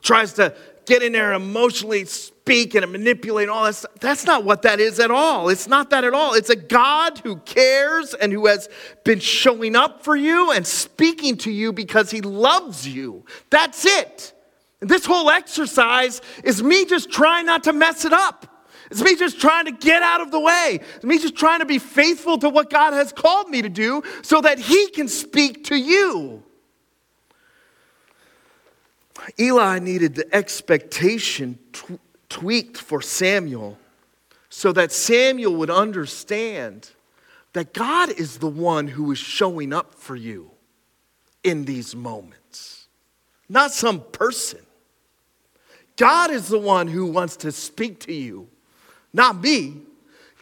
[0.00, 0.54] tries to
[0.86, 3.92] get in there and emotionally speak and manipulate all that stuff.
[4.00, 5.48] That's not what that is at all.
[5.48, 6.34] It's not that at all.
[6.34, 8.68] It's a God who cares and who has
[9.04, 13.24] been showing up for you and speaking to you because he loves you.
[13.50, 14.32] That's it.
[14.80, 18.53] And this whole exercise is me just trying not to mess it up.
[18.94, 20.78] It's me just trying to get out of the way.
[20.94, 24.04] It's me just trying to be faithful to what God has called me to do
[24.22, 26.44] so that He can speak to you.
[29.36, 33.78] Eli needed the expectation t- tweaked for Samuel
[34.48, 36.92] so that Samuel would understand
[37.52, 40.52] that God is the one who is showing up for you
[41.42, 42.86] in these moments,
[43.48, 44.60] not some person.
[45.96, 48.50] God is the one who wants to speak to you
[49.14, 49.80] not me.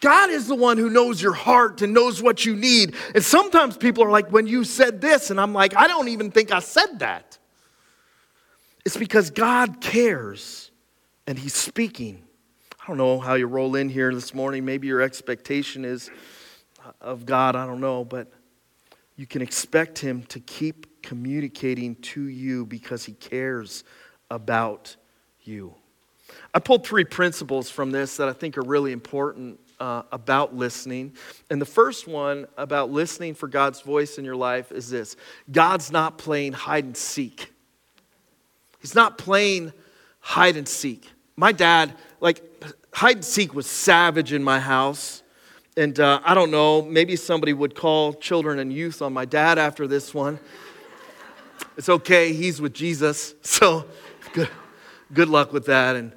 [0.01, 2.97] God is the one who knows your heart and knows what you need.
[3.15, 6.33] And sometimes people are like, when you said this, and I'm like, I don't even
[6.33, 7.39] think I said that.
[8.85, 10.73] It's because God cares
[11.29, 12.25] and He's speaking.
[12.81, 14.65] I don't know how you roll in here this morning.
[14.65, 16.11] Maybe your expectation is
[17.01, 18.33] of God, I don't know, but
[19.15, 23.85] you can expect Him to keep communicating to you because He cares
[24.31, 24.97] about
[25.43, 25.77] you.
[26.55, 31.13] I pulled three principles from this that I think are really important uh, about listening.
[31.51, 35.17] And the first one about listening for God's voice in your life is this
[35.51, 37.53] God's not playing hide and seek.
[38.81, 39.73] He's not playing
[40.21, 41.11] hide and seek.
[41.37, 42.43] My dad, like,
[42.93, 45.23] hide and seek was savage in my house.
[45.77, 49.59] And uh, I don't know, maybe somebody would call children and youth on my dad
[49.59, 50.39] after this one.
[51.77, 53.35] It's okay, he's with Jesus.
[53.43, 53.87] So
[54.33, 54.49] good,
[55.13, 55.97] good luck with that.
[55.97, 56.13] And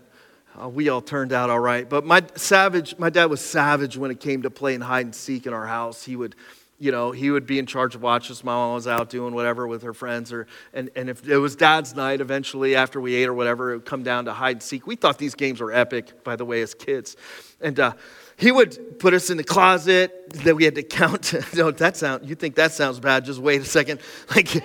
[0.62, 1.88] uh, we all turned out all right.
[1.88, 5.46] But my savage, my dad was savage when it came to playing hide and seek
[5.46, 6.04] in our house.
[6.04, 6.36] He would,
[6.80, 8.44] you know, he would be in charge of watches.
[8.44, 11.56] My mom was out doing whatever with her friends, or and, and if it was
[11.56, 14.64] dad's night, eventually after we ate or whatever, it would come down to hide and
[14.64, 14.88] seek.
[14.88, 17.16] We thought these games were epic, by the way, as kids,
[17.62, 17.80] and.
[17.80, 17.94] Uh,
[18.38, 21.34] he would put us in the closet that we had to count.
[21.56, 22.28] no, that sound.
[22.28, 23.24] You think that sounds bad?
[23.24, 24.02] Just wait a second.
[24.36, 24.62] Like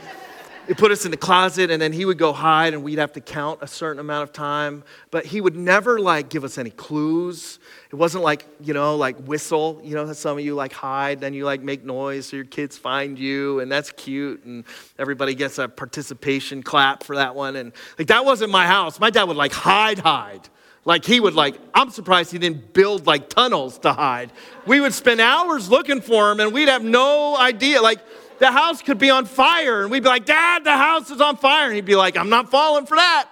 [0.70, 3.12] he put us in the closet and then he would go hide and we'd have
[3.14, 4.84] to count a certain amount of time.
[5.10, 7.58] But he would never like give us any clues.
[7.90, 9.80] It wasn't like you know like whistle.
[9.82, 12.78] You know some of you like hide then you like make noise so your kids
[12.78, 14.62] find you and that's cute and
[14.96, 17.56] everybody gets a participation clap for that one.
[17.56, 19.00] And like that wasn't my house.
[19.00, 20.48] My dad would like hide hide.
[20.84, 24.30] Like he would like i'm surprised he didn't build like tunnels to hide.
[24.66, 27.82] We would spend hours looking for him and we'd have no idea.
[27.82, 27.98] Like
[28.40, 29.82] the house could be on fire.
[29.82, 31.66] And we'd be like, Dad, the house is on fire.
[31.66, 33.28] And he'd be like, I'm not falling for that.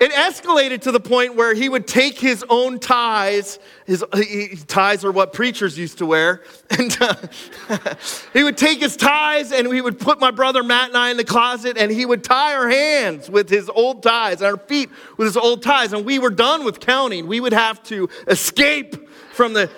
[0.00, 3.60] It escalated to the point where he would take his own ties.
[3.86, 7.14] His he, ties are what preachers used to wear, and uh,
[8.32, 11.16] he would take his ties and he would put my brother Matt and I in
[11.16, 14.90] the closet, and he would tie our hands with his old ties, and our feet
[15.16, 17.28] with his old ties, and we were done with counting.
[17.28, 19.70] We would have to escape from the.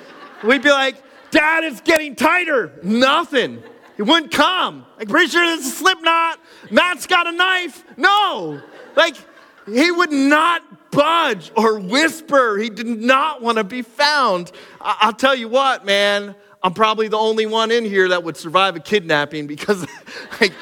[0.42, 0.96] We'd be like,
[1.36, 2.72] Dad, it's getting tighter.
[2.82, 3.62] Nothing.
[3.98, 4.86] It wouldn't come.
[4.96, 6.40] Like, pretty sure is a slip knot.
[6.70, 7.84] Matt's got a knife.
[7.98, 8.62] No.
[8.94, 9.16] Like,
[9.66, 12.56] he would not budge or whisper.
[12.56, 14.50] He did not want to be found.
[14.80, 18.38] I- will tell you what, man, I'm probably the only one in here that would
[18.38, 19.86] survive a kidnapping because,
[20.40, 20.54] like,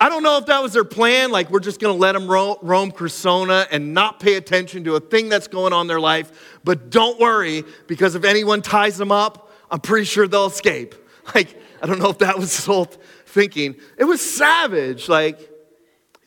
[0.00, 1.30] I don't know if that was their plan.
[1.30, 4.96] Like, we're just going to let them ro- roam Cressona and not pay attention to
[4.96, 6.58] a thing that's going on in their life.
[6.64, 9.43] But don't worry, because if anyone ties them up,
[9.74, 10.94] I'm pretty sure they'll escape.
[11.34, 13.76] Like, I don't know if that was his whole thinking.
[13.96, 15.08] It was savage.
[15.08, 15.40] Like,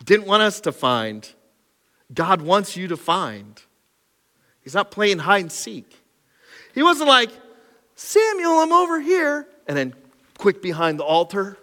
[0.03, 1.29] didn't want us to find.
[2.11, 3.61] God wants you to find.
[4.61, 5.95] He's not playing hide and seek.
[6.73, 7.29] He wasn't like,
[7.95, 9.47] Samuel, I'm over here.
[9.67, 9.93] And then
[10.39, 11.59] quick behind the altar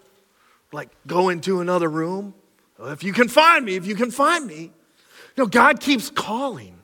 [0.71, 2.35] like go into another room.
[2.79, 4.71] If you can find me, if you can find me.
[5.37, 6.79] No, God keeps calling.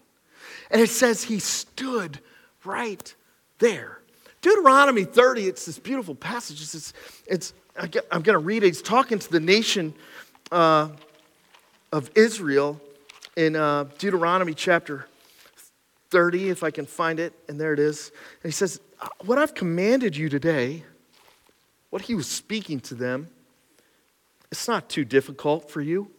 [0.68, 2.18] And it says he stood
[2.64, 3.14] right
[3.60, 3.99] there.
[4.42, 6.62] Deuteronomy 30, it's this beautiful passage.
[6.62, 6.92] It's,
[7.26, 8.68] it's, I'm going to read it.
[8.68, 9.94] He's talking to the nation
[10.50, 10.88] uh,
[11.92, 12.80] of Israel
[13.36, 15.06] in uh, Deuteronomy chapter
[16.10, 17.34] 30, if I can find it.
[17.48, 18.10] And there it is.
[18.42, 18.80] And he says,
[19.24, 20.84] What I've commanded you today,
[21.90, 23.28] what he was speaking to them,
[24.50, 26.10] it's not too difficult for you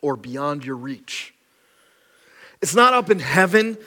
[0.00, 1.34] or beyond your reach.
[2.62, 3.78] It's not up in heaven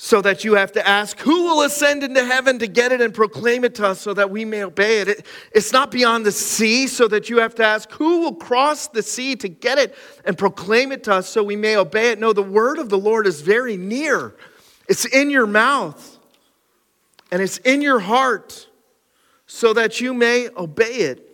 [0.00, 3.12] so that you have to ask, who will ascend into heaven to get it and
[3.12, 5.26] proclaim it to us so that we may obey it?
[5.52, 9.02] It's not beyond the sea so that you have to ask, who will cross the
[9.02, 12.20] sea to get it and proclaim it to us so we may obey it?
[12.20, 14.36] No, the word of the Lord is very near.
[14.88, 16.20] It's in your mouth
[17.32, 18.68] and it's in your heart.
[19.48, 21.24] so that you may obey it.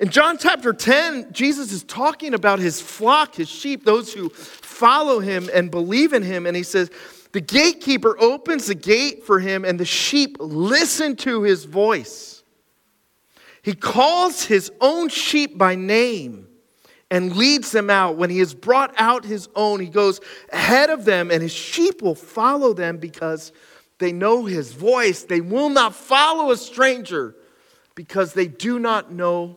[0.00, 5.20] In John chapter 10, Jesus is talking about his flock, his sheep, those who follow
[5.20, 6.46] him and believe in him.
[6.46, 6.90] And he says,
[7.32, 12.42] The gatekeeper opens the gate for him, and the sheep listen to his voice.
[13.62, 16.48] He calls his own sheep by name
[17.10, 18.16] and leads them out.
[18.16, 20.20] When he has brought out his own, he goes
[20.52, 23.52] ahead of them, and his sheep will follow them because
[23.98, 25.22] they know his voice.
[25.22, 27.34] They will not follow a stranger
[27.94, 29.56] because they do not know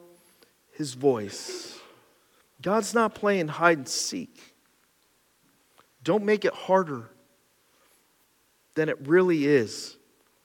[0.72, 1.78] his voice.
[2.62, 4.40] God's not playing hide and seek.
[6.04, 7.10] Don't make it harder
[8.76, 9.98] than it really is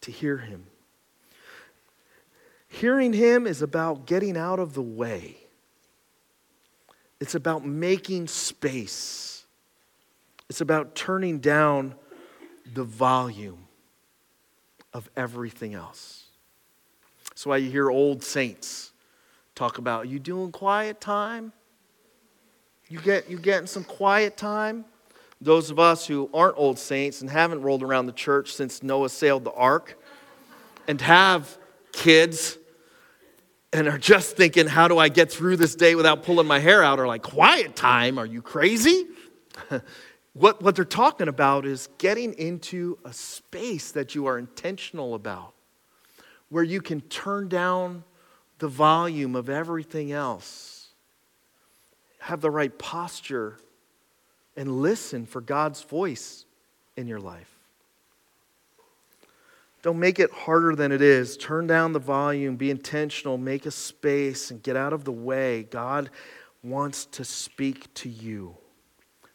[0.03, 0.67] to hear him.
[2.69, 5.37] Hearing him is about getting out of the way.
[7.21, 9.45] It's about making space.
[10.49, 11.95] It's about turning down
[12.73, 13.67] the volume
[14.95, 16.25] of everything else.
[17.29, 18.93] That's why you hear old saints
[19.55, 21.53] talk about you doing quiet time?
[22.89, 24.85] You get you getting some quiet time?
[25.41, 29.09] Those of us who aren't old saints and haven't rolled around the church since Noah
[29.09, 29.99] sailed the ark
[30.87, 31.57] and have
[31.93, 32.59] kids
[33.73, 36.83] and are just thinking, how do I get through this day without pulling my hair
[36.83, 36.99] out?
[36.99, 38.19] Or like, quiet time?
[38.19, 39.07] Are you crazy?
[40.33, 45.55] what, what they're talking about is getting into a space that you are intentional about,
[46.49, 48.05] where you can turn down
[48.59, 50.89] the volume of everything else,
[52.19, 53.57] have the right posture,
[54.61, 56.45] and listen for God's voice
[56.95, 57.51] in your life.
[59.81, 61.39] Don't make it harder than it is.
[61.39, 65.63] Turn down the volume, be intentional, make a space, and get out of the way.
[65.63, 66.11] God
[66.63, 68.55] wants to speak to you.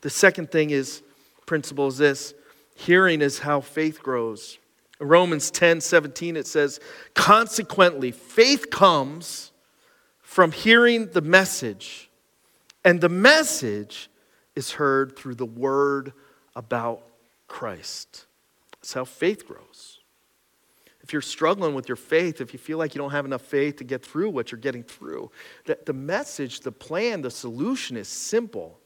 [0.01, 1.01] The second thing is
[1.47, 2.35] principle is this
[2.75, 4.59] hearing is how faith grows.
[5.01, 6.79] In Romans 10 17, it says,
[7.15, 9.51] Consequently, faith comes
[10.21, 12.11] from hearing the message,
[12.83, 14.07] and the message
[14.55, 16.13] is heard through the word
[16.55, 17.03] about
[17.47, 18.25] Christ.
[18.81, 19.99] That's how faith grows.
[21.01, 23.75] If you're struggling with your faith, if you feel like you don't have enough faith
[23.77, 25.29] to get through what you're getting through,
[25.65, 28.79] that the message, the plan, the solution is simple.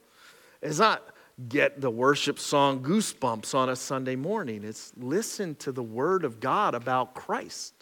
[0.60, 1.02] It's not
[1.48, 4.64] get the worship song goosebumps on a Sunday morning.
[4.64, 7.72] It's listen to the word of God about Christ.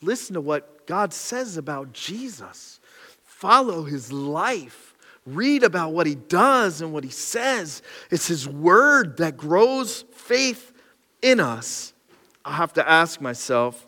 [0.00, 2.80] Listen to what God says about Jesus.
[3.22, 4.87] Follow his life.
[5.34, 7.82] Read about what he does and what he says.
[8.10, 10.72] It's his word that grows faith
[11.22, 11.92] in us.
[12.44, 13.86] I have to ask myself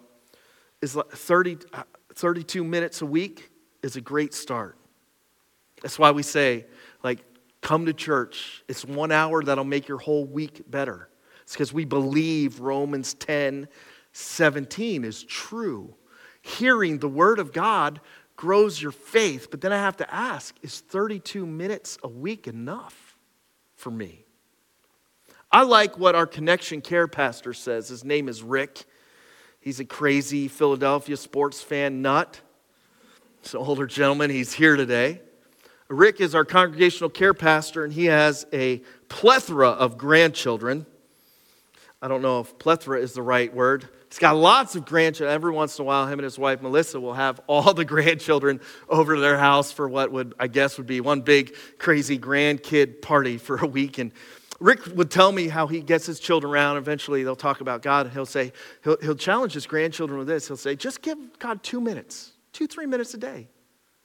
[0.82, 1.82] is 30, uh,
[2.14, 3.50] 32 minutes a week
[3.82, 4.76] is a great start.
[5.82, 6.66] That's why we say,
[7.02, 7.24] like,
[7.60, 8.64] Come to church.
[8.68, 11.08] It's one hour that'll make your whole week better.
[11.42, 13.68] It's because we believe Romans 10
[14.12, 15.94] 17 is true.
[16.42, 18.00] Hearing the word of God
[18.40, 19.48] grows your faith.
[19.50, 23.18] But then I have to ask is 32 minutes a week enough
[23.76, 24.24] for me?
[25.52, 27.90] I like what our connection care pastor says.
[27.90, 28.84] His name is Rick.
[29.60, 32.40] He's a crazy Philadelphia sports fan nut.
[33.42, 34.30] He's an older gentleman.
[34.30, 35.20] He's here today.
[35.88, 38.78] Rick is our congregational care pastor, and he has a
[39.10, 40.86] plethora of grandchildren.
[42.00, 43.86] I don't know if plethora is the right word.
[44.10, 45.32] He's got lots of grandchildren.
[45.32, 48.60] Every once in a while, him and his wife Melissa will have all the grandchildren
[48.88, 53.02] over to their house for what would, I guess, would be one big crazy grandkid
[53.02, 53.98] party for a week.
[53.98, 54.10] And
[54.58, 56.76] Rick would tell me how he gets his children around.
[56.76, 58.52] Eventually, they'll talk about God, and he'll say,
[58.82, 60.48] he'll, he'll challenge his grandchildren with this.
[60.48, 63.48] He'll say, just give God two minutes, two, three minutes a day.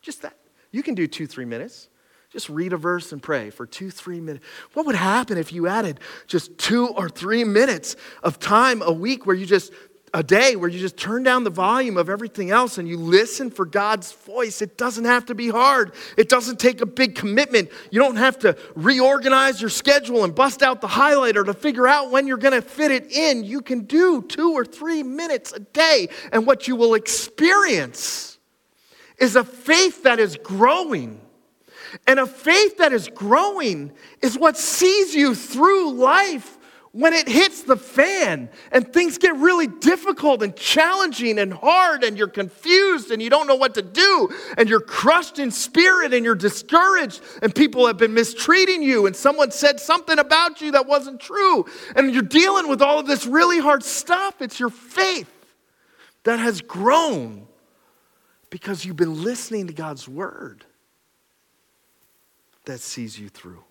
[0.01, 0.38] Just that.
[0.72, 1.89] You can do two, three minutes.
[2.30, 4.45] Just read a verse and pray for two, three minutes.
[4.74, 9.26] What would happen if you added just two or three minutes of time a week
[9.26, 9.72] where you just,
[10.16, 13.51] a day where you just turn down the volume of everything else and you listen
[13.51, 14.61] for God's voice?
[14.61, 17.70] It doesn't have to be hard, it doesn't take a big commitment.
[17.91, 22.11] You don't have to reorganize your schedule and bust out the highlighter to figure out
[22.11, 23.43] when you're going to fit it in.
[23.43, 28.39] You can do two or three minutes a day, and what you will experience
[29.18, 31.20] is a faith that is growing.
[32.07, 33.91] And a faith that is growing
[34.22, 36.55] is what sees you through life
[36.96, 42.18] when it hits the fan and things get really difficult and challenging and hard and
[42.18, 46.24] you're confused and you don't know what to do and you're crushed in spirit and
[46.24, 50.88] you're discouraged and people have been mistreating you and someone said something about you that
[50.88, 51.66] wasn't true
[51.98, 54.41] and you're dealing with all of this really hard stuff.
[54.41, 55.30] It's your faith
[56.24, 57.46] that has grown
[58.50, 60.64] because you've been listening to God's word
[62.64, 63.66] that sees you through.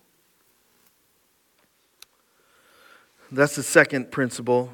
[3.31, 4.71] That's the second principle.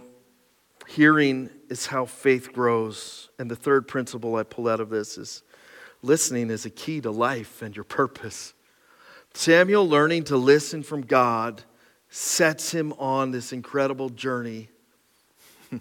[0.87, 3.29] Hearing is how faith grows.
[3.39, 5.43] And the third principle I pull out of this is
[6.01, 8.53] listening is a key to life and your purpose.
[9.33, 11.63] Samuel learning to listen from God
[12.09, 14.67] sets him on this incredible journey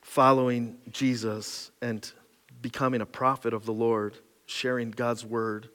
[0.00, 2.10] following Jesus and
[2.62, 4.16] becoming a prophet of the Lord,
[4.46, 5.68] sharing God's word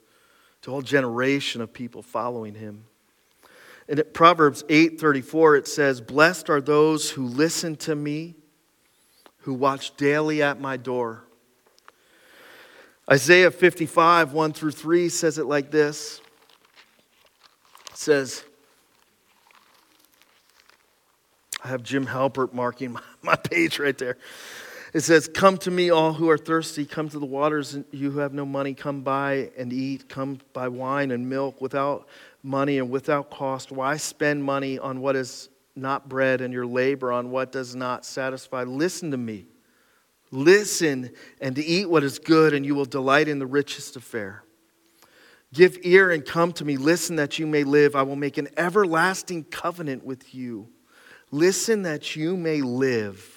[0.62, 2.84] to a whole generation of people following him.
[3.88, 8.36] In Proverbs 8:34 it says, "Blessed are those who listen to me,
[9.40, 11.24] who watch daily at my door."
[13.10, 16.20] Isaiah 55, 1 through 3 says it like this.
[17.90, 18.44] It says,
[21.64, 24.18] I have Jim Halpert marking my, page right there.
[24.92, 26.84] It says, Come to me, all who are thirsty.
[26.84, 30.08] Come to the waters, and you who have no money, come buy and eat.
[30.08, 32.08] Come buy wine and milk without
[32.42, 33.72] money and without cost.
[33.72, 38.04] Why spend money on what is not bread and your labor on what does not
[38.04, 38.64] satisfy?
[38.64, 39.46] Listen to me.
[40.30, 41.10] Listen
[41.40, 44.44] and eat what is good, and you will delight in the richest of fare.
[45.54, 46.76] Give ear and come to me.
[46.76, 47.96] Listen that you may live.
[47.96, 50.68] I will make an everlasting covenant with you.
[51.30, 53.34] Listen that you may live.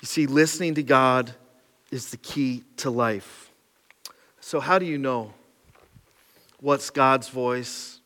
[0.00, 1.32] You see, listening to God
[1.90, 3.50] is the key to life.
[4.40, 5.32] So, how do you know
[6.64, 8.00] what's God's voice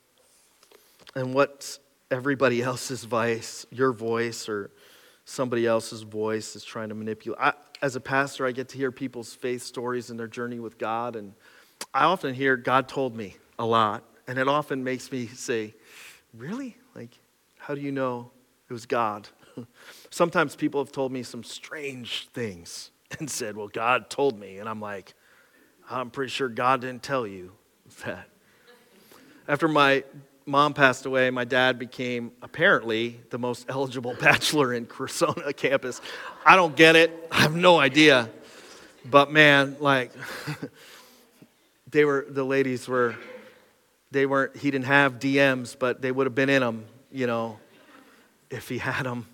[1.14, 1.78] and what's
[2.10, 4.72] everybody else's voice, your voice, or
[5.24, 7.40] somebody else's voice is trying to manipulate?
[7.40, 7.52] I,
[7.82, 11.14] as a pastor, I get to hear people's faith stories and their journey with God,
[11.14, 11.34] and
[11.94, 15.74] I often hear, God told me a lot, and it often makes me say,
[16.34, 16.76] Really?
[16.96, 17.16] Like,
[17.58, 18.32] how do you know
[18.68, 19.28] it was God?
[20.10, 22.90] Sometimes people have told me some strange things
[23.20, 24.58] and said, Well, God told me.
[24.58, 25.14] And I'm like,
[25.88, 27.52] I'm pretty sure God didn't tell you
[28.04, 28.28] that.
[29.48, 30.04] After my
[30.44, 36.02] mom passed away, my dad became apparently the most eligible bachelor in Cressona campus.
[36.44, 38.28] I don't get it, I have no idea.
[39.06, 40.12] But man, like,
[41.90, 43.16] they were, the ladies were,
[44.10, 47.58] they weren't, he didn't have DMs, but they would have been in them, you know,
[48.50, 49.26] if he had them.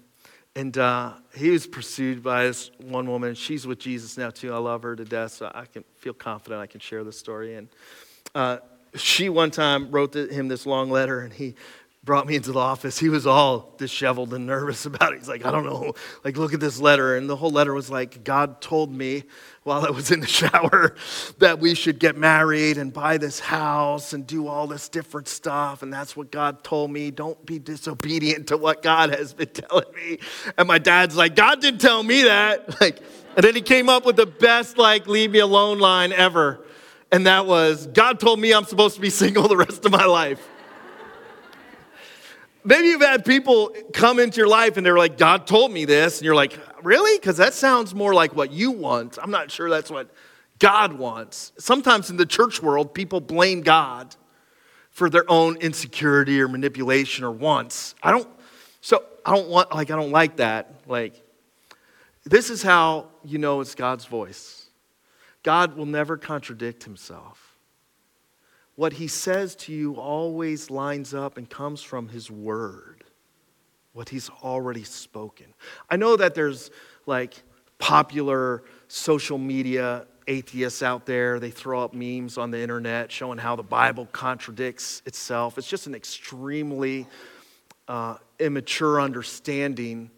[0.54, 3.34] And uh, he was pursued by this one woman.
[3.34, 4.54] She's with Jesus now, too.
[4.54, 7.56] I love her to death, so I can feel confident I can share the story.
[7.56, 7.68] And
[8.36, 8.58] uh,
[8.96, 11.54] she one time wrote him this long letter, and he
[12.04, 12.98] brought me into the office.
[12.98, 15.18] He was all disheveled and nervous about it.
[15.18, 15.94] He's like, I don't know.
[16.22, 17.16] Like, look at this letter.
[17.16, 19.24] And the whole letter was like, God told me
[19.62, 20.94] while I was in the shower
[21.38, 25.82] that we should get married and buy this house and do all this different stuff.
[25.82, 27.10] And that's what God told me.
[27.10, 30.18] Don't be disobedient to what God has been telling me.
[30.58, 32.80] And my dad's like, God didn't tell me that.
[32.80, 33.00] Like,
[33.36, 36.63] and then he came up with the best, like, leave me alone line ever.
[37.12, 40.04] And that was, God told me I'm supposed to be single the rest of my
[40.04, 40.46] life.
[42.66, 46.18] Maybe you've had people come into your life and they're like, God told me this.
[46.18, 47.18] And you're like, really?
[47.18, 49.18] Because that sounds more like what you want.
[49.22, 50.10] I'm not sure that's what
[50.58, 51.52] God wants.
[51.58, 54.16] Sometimes in the church world, people blame God
[54.88, 57.94] for their own insecurity or manipulation or wants.
[58.02, 58.28] I don't,
[58.80, 60.74] so I don't want, like, I don't like that.
[60.86, 61.20] Like,
[62.24, 64.63] this is how you know it's God's voice.
[65.44, 67.54] God will never contradict himself
[68.76, 73.04] what he says to you always lines up and comes from his word,
[73.92, 75.46] what he's already spoken.
[75.88, 76.70] I know that there's
[77.06, 77.34] like
[77.78, 81.38] popular social media atheists out there.
[81.38, 85.56] They throw up memes on the internet showing how the Bible contradicts itself.
[85.58, 87.06] It's just an extremely
[87.86, 90.10] uh, immature understanding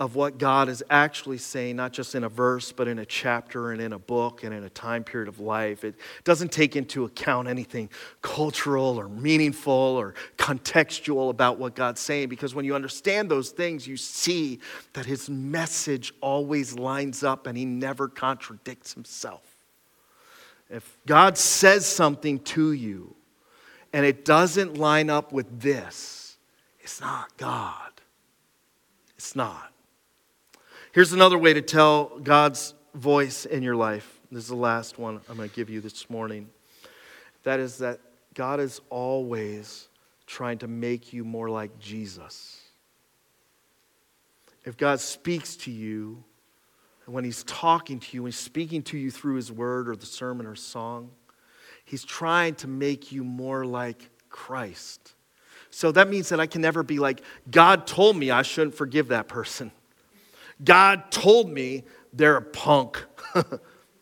[0.00, 3.72] of what God is actually saying, not just in a verse, but in a chapter
[3.72, 5.82] and in a book and in a time period of life.
[5.82, 7.90] It doesn't take into account anything
[8.22, 13.88] cultural or meaningful or contextual about what God's saying, because when you understand those things,
[13.88, 14.60] you see
[14.92, 19.42] that His message always lines up and He never contradicts Himself.
[20.70, 23.16] If God says something to you
[23.92, 26.36] and it doesn't line up with this,
[26.78, 27.90] it's not God.
[29.16, 29.72] It's not.
[30.98, 34.18] Here's another way to tell God's voice in your life.
[34.32, 36.50] This is the last one I'm going to give you this morning.
[37.44, 38.00] That is that
[38.34, 39.86] God is always
[40.26, 42.62] trying to make you more like Jesus.
[44.64, 46.24] If God speaks to you,
[47.06, 49.94] and when He's talking to you, when He's speaking to you through His word or
[49.94, 51.12] the sermon or song,
[51.84, 55.14] He's trying to make you more like Christ.
[55.70, 59.06] So that means that I can never be like, God told me I shouldn't forgive
[59.08, 59.70] that person.
[60.62, 63.04] God told me they're a punk.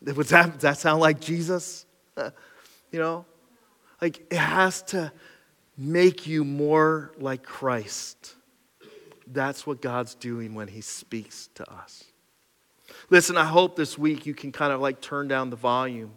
[0.02, 1.84] That, does that sound like Jesus?
[2.16, 3.24] you know?
[4.00, 5.10] Like it has to
[5.76, 8.34] make you more like Christ.
[9.26, 12.04] That's what God's doing when He speaks to us.
[13.10, 16.12] Listen, I hope this week you can kind of like turn down the volume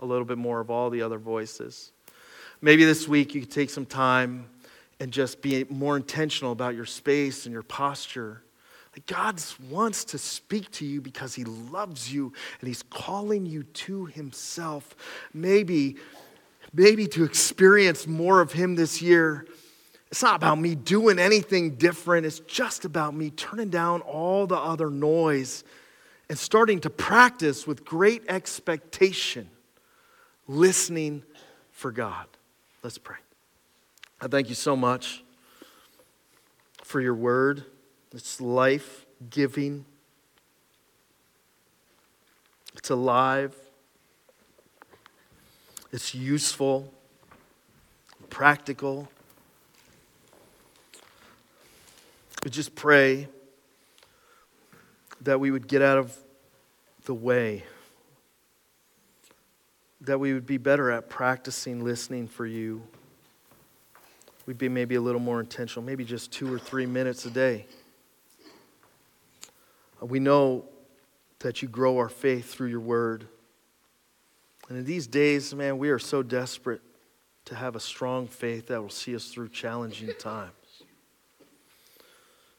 [0.00, 1.92] a little bit more of all the other voices.
[2.60, 4.46] Maybe this week you could take some time
[4.98, 8.42] and just be more intentional about your space and your posture.
[9.04, 14.06] God wants to speak to you because He loves you and He's calling you to
[14.06, 14.96] Himself.
[15.34, 15.96] Maybe,
[16.72, 19.46] maybe to experience more of Him this year.
[20.10, 22.24] It's not about me doing anything different.
[22.24, 25.62] It's just about me turning down all the other noise
[26.30, 29.50] and starting to practice with great expectation,
[30.48, 31.22] listening
[31.70, 32.26] for God.
[32.82, 33.16] Let's pray.
[34.20, 35.22] I thank you so much
[36.82, 37.64] for your word.
[38.16, 39.84] It's life giving,
[42.74, 43.54] it's alive,
[45.92, 46.94] it's useful,
[48.30, 49.06] practical.
[52.42, 53.28] We just pray
[55.20, 56.16] that we would get out of
[57.04, 57.64] the way,
[60.00, 62.82] that we would be better at practicing listening for you.
[64.46, 67.66] We'd be maybe a little more intentional, maybe just two or three minutes a day.
[70.00, 70.64] We know
[71.40, 73.26] that you grow our faith through your word.
[74.68, 76.82] And in these days, man, we are so desperate
[77.46, 80.52] to have a strong faith that will see us through challenging times.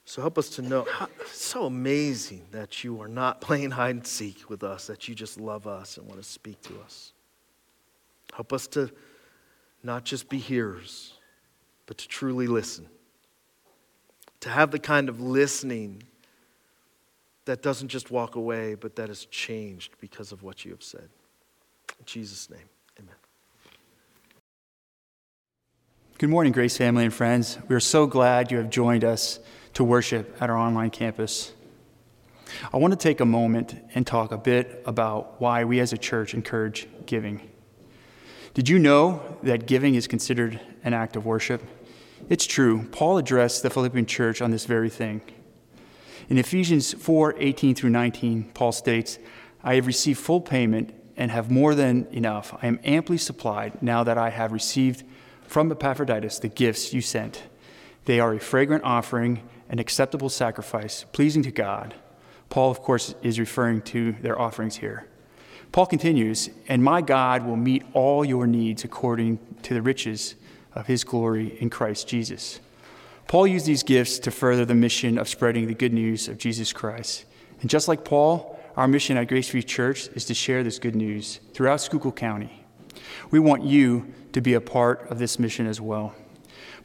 [0.06, 3.96] So help us to know how, it's so amazing that you are not playing hide
[3.96, 7.12] and seek with us, that you just love us and want to speak to us.
[8.34, 8.90] Help us to
[9.84, 11.14] not just be hearers,
[11.86, 12.88] but to truly listen.
[14.42, 16.04] To have the kind of listening
[17.48, 21.10] that doesn't just walk away, but that is changed because of what you have said.
[22.00, 22.70] In Jesus' name,
[23.00, 23.16] amen.
[26.18, 27.58] Good morning, Grace family and friends.
[27.68, 29.40] We are so glad you have joined us
[29.74, 31.54] to worship at our online campus.
[32.74, 35.98] I want to take a moment and talk a bit about why we as a
[35.98, 37.50] church encourage giving.
[38.54, 41.64] Did you know that giving is considered an act of worship?
[42.30, 42.88] It's true.
[42.92, 45.22] Paul addressed the Philippian church on this very thing.
[46.30, 49.18] In Ephesians 4 18 through 19, Paul states,
[49.64, 52.54] I have received full payment and have more than enough.
[52.62, 55.04] I am amply supplied now that I have received
[55.48, 57.44] from Epaphroditus the gifts you sent.
[58.06, 61.96] They are a fragrant offering an acceptable sacrifice, pleasing to God.
[62.50, 65.08] Paul, of course, is referring to their offerings here.
[65.72, 70.36] Paul continues, and my God will meet all your needs according to the riches
[70.74, 72.60] of his glory in Christ Jesus.
[73.28, 76.72] Paul used these gifts to further the mission of spreading the good news of Jesus
[76.72, 77.26] Christ.
[77.60, 80.96] And just like Paul, our mission at Grace Free Church is to share this good
[80.96, 82.64] news throughout Schuylkill County.
[83.30, 86.16] We want you to be a part of this mission as well.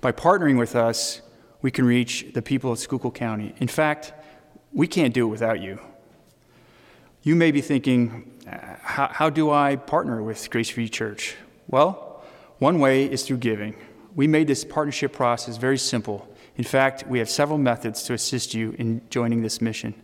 [0.01, 1.20] By partnering with us,
[1.61, 3.55] we can reach the people of Schuylkill County.
[3.59, 4.12] In fact,
[4.72, 5.78] we can't do it without you.
[7.22, 8.32] You may be thinking,
[8.82, 11.36] how, how do I partner with Grace Free Church?
[11.68, 12.24] Well,
[12.59, 13.76] one way is through giving.
[14.16, 16.28] We made this partnership process very simple.
[16.57, 19.94] In fact, we have several methods to assist you in joining this mission.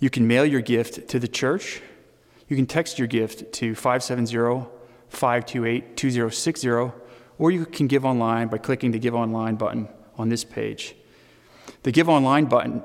[0.00, 1.82] You can mail your gift to the church.
[2.48, 4.68] You can text your gift to 570
[5.08, 6.68] 528 2060,
[7.38, 10.94] or you can give online by clicking the Give Online button on this page.
[11.82, 12.82] The Give Online button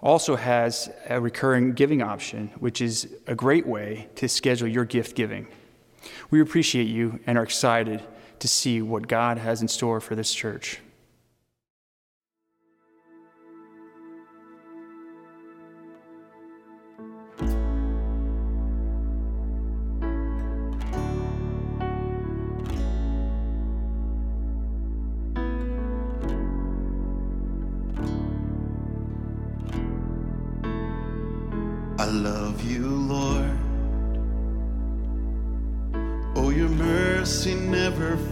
[0.00, 5.16] also has a recurring giving option, which is a great way to schedule your gift
[5.16, 5.46] giving.
[6.30, 8.02] We appreciate you and are excited
[8.38, 10.80] to see what God has in store for this church.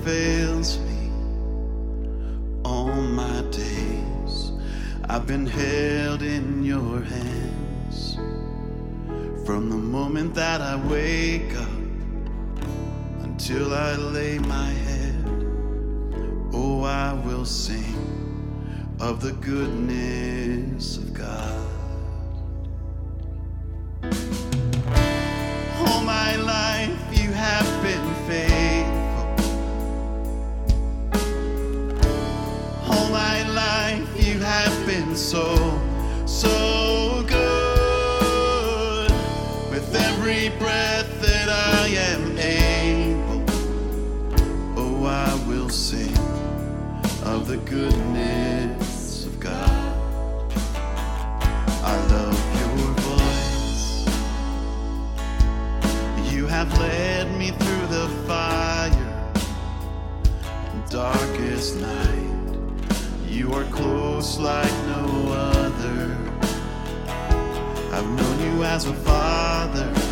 [0.05, 1.11] Fails me.
[2.65, 4.53] All my days
[5.09, 8.17] I've been held in your hands.
[9.47, 11.69] From the moment that I wake up
[13.23, 15.25] until I lay my head,
[16.53, 17.95] oh, I will sing
[19.01, 21.69] of the goodness of God.
[25.87, 28.72] All my life you have been faithful.
[35.03, 35.45] and so,
[36.27, 39.11] so good.
[39.71, 43.45] With every breath that I am able,
[44.79, 46.17] oh, I will sing
[47.25, 50.53] of the goodness of God.
[51.85, 54.07] I love your voice.
[56.33, 59.33] You have led me through the fire
[60.45, 62.32] and darkest night.
[63.33, 66.19] You are close like no other.
[67.91, 70.12] I've known you as a father.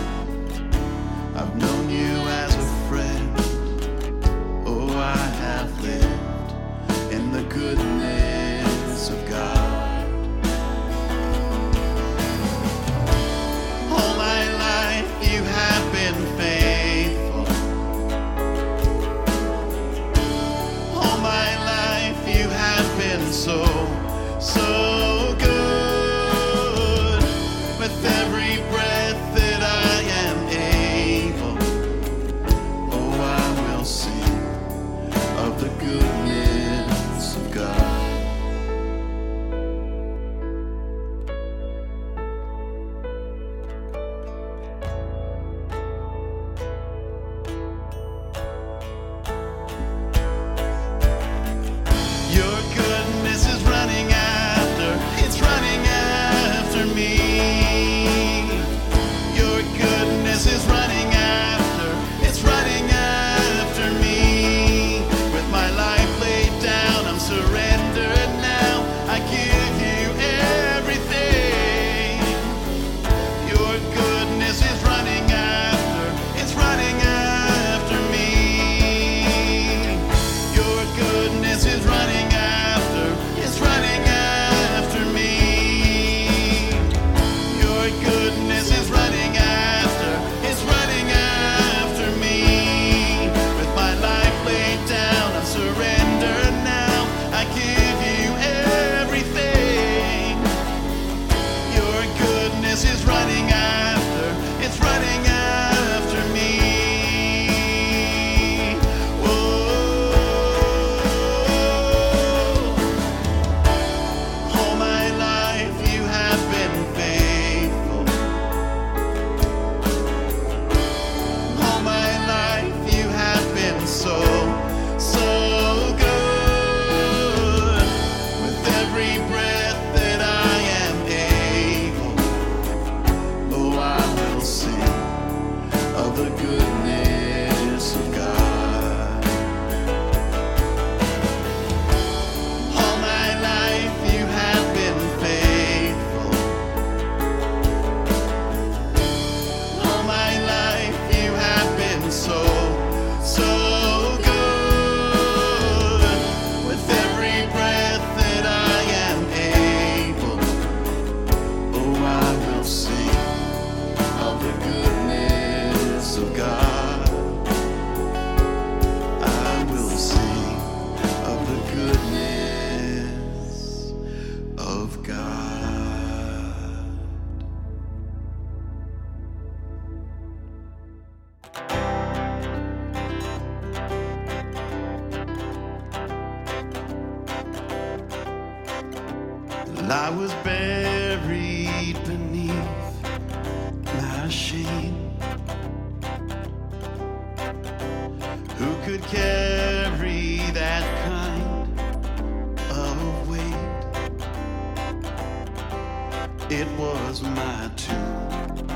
[206.53, 208.67] it was my tune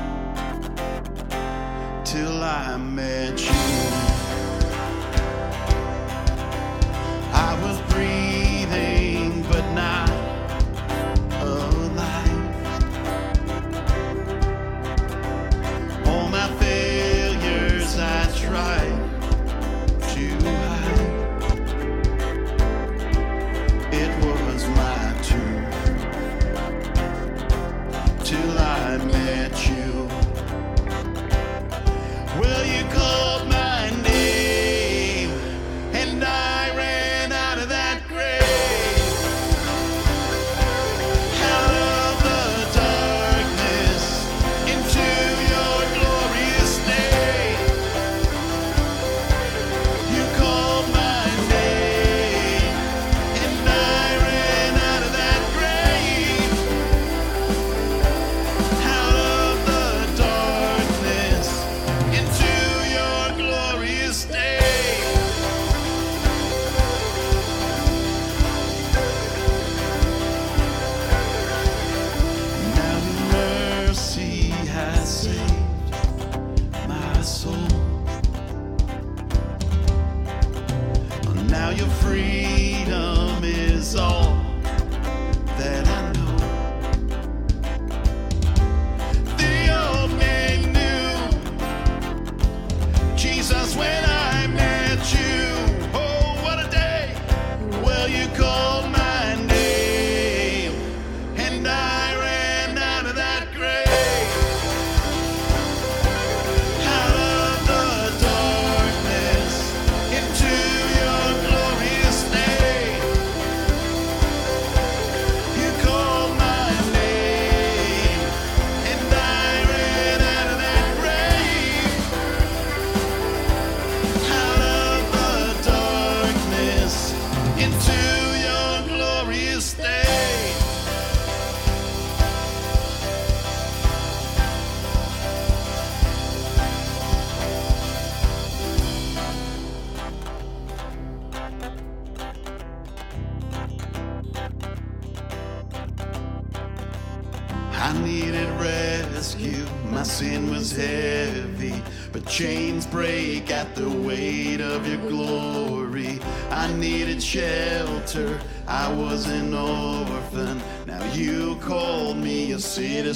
[2.05, 3.54] till I met you.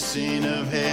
[0.10, 0.89] Citizen of I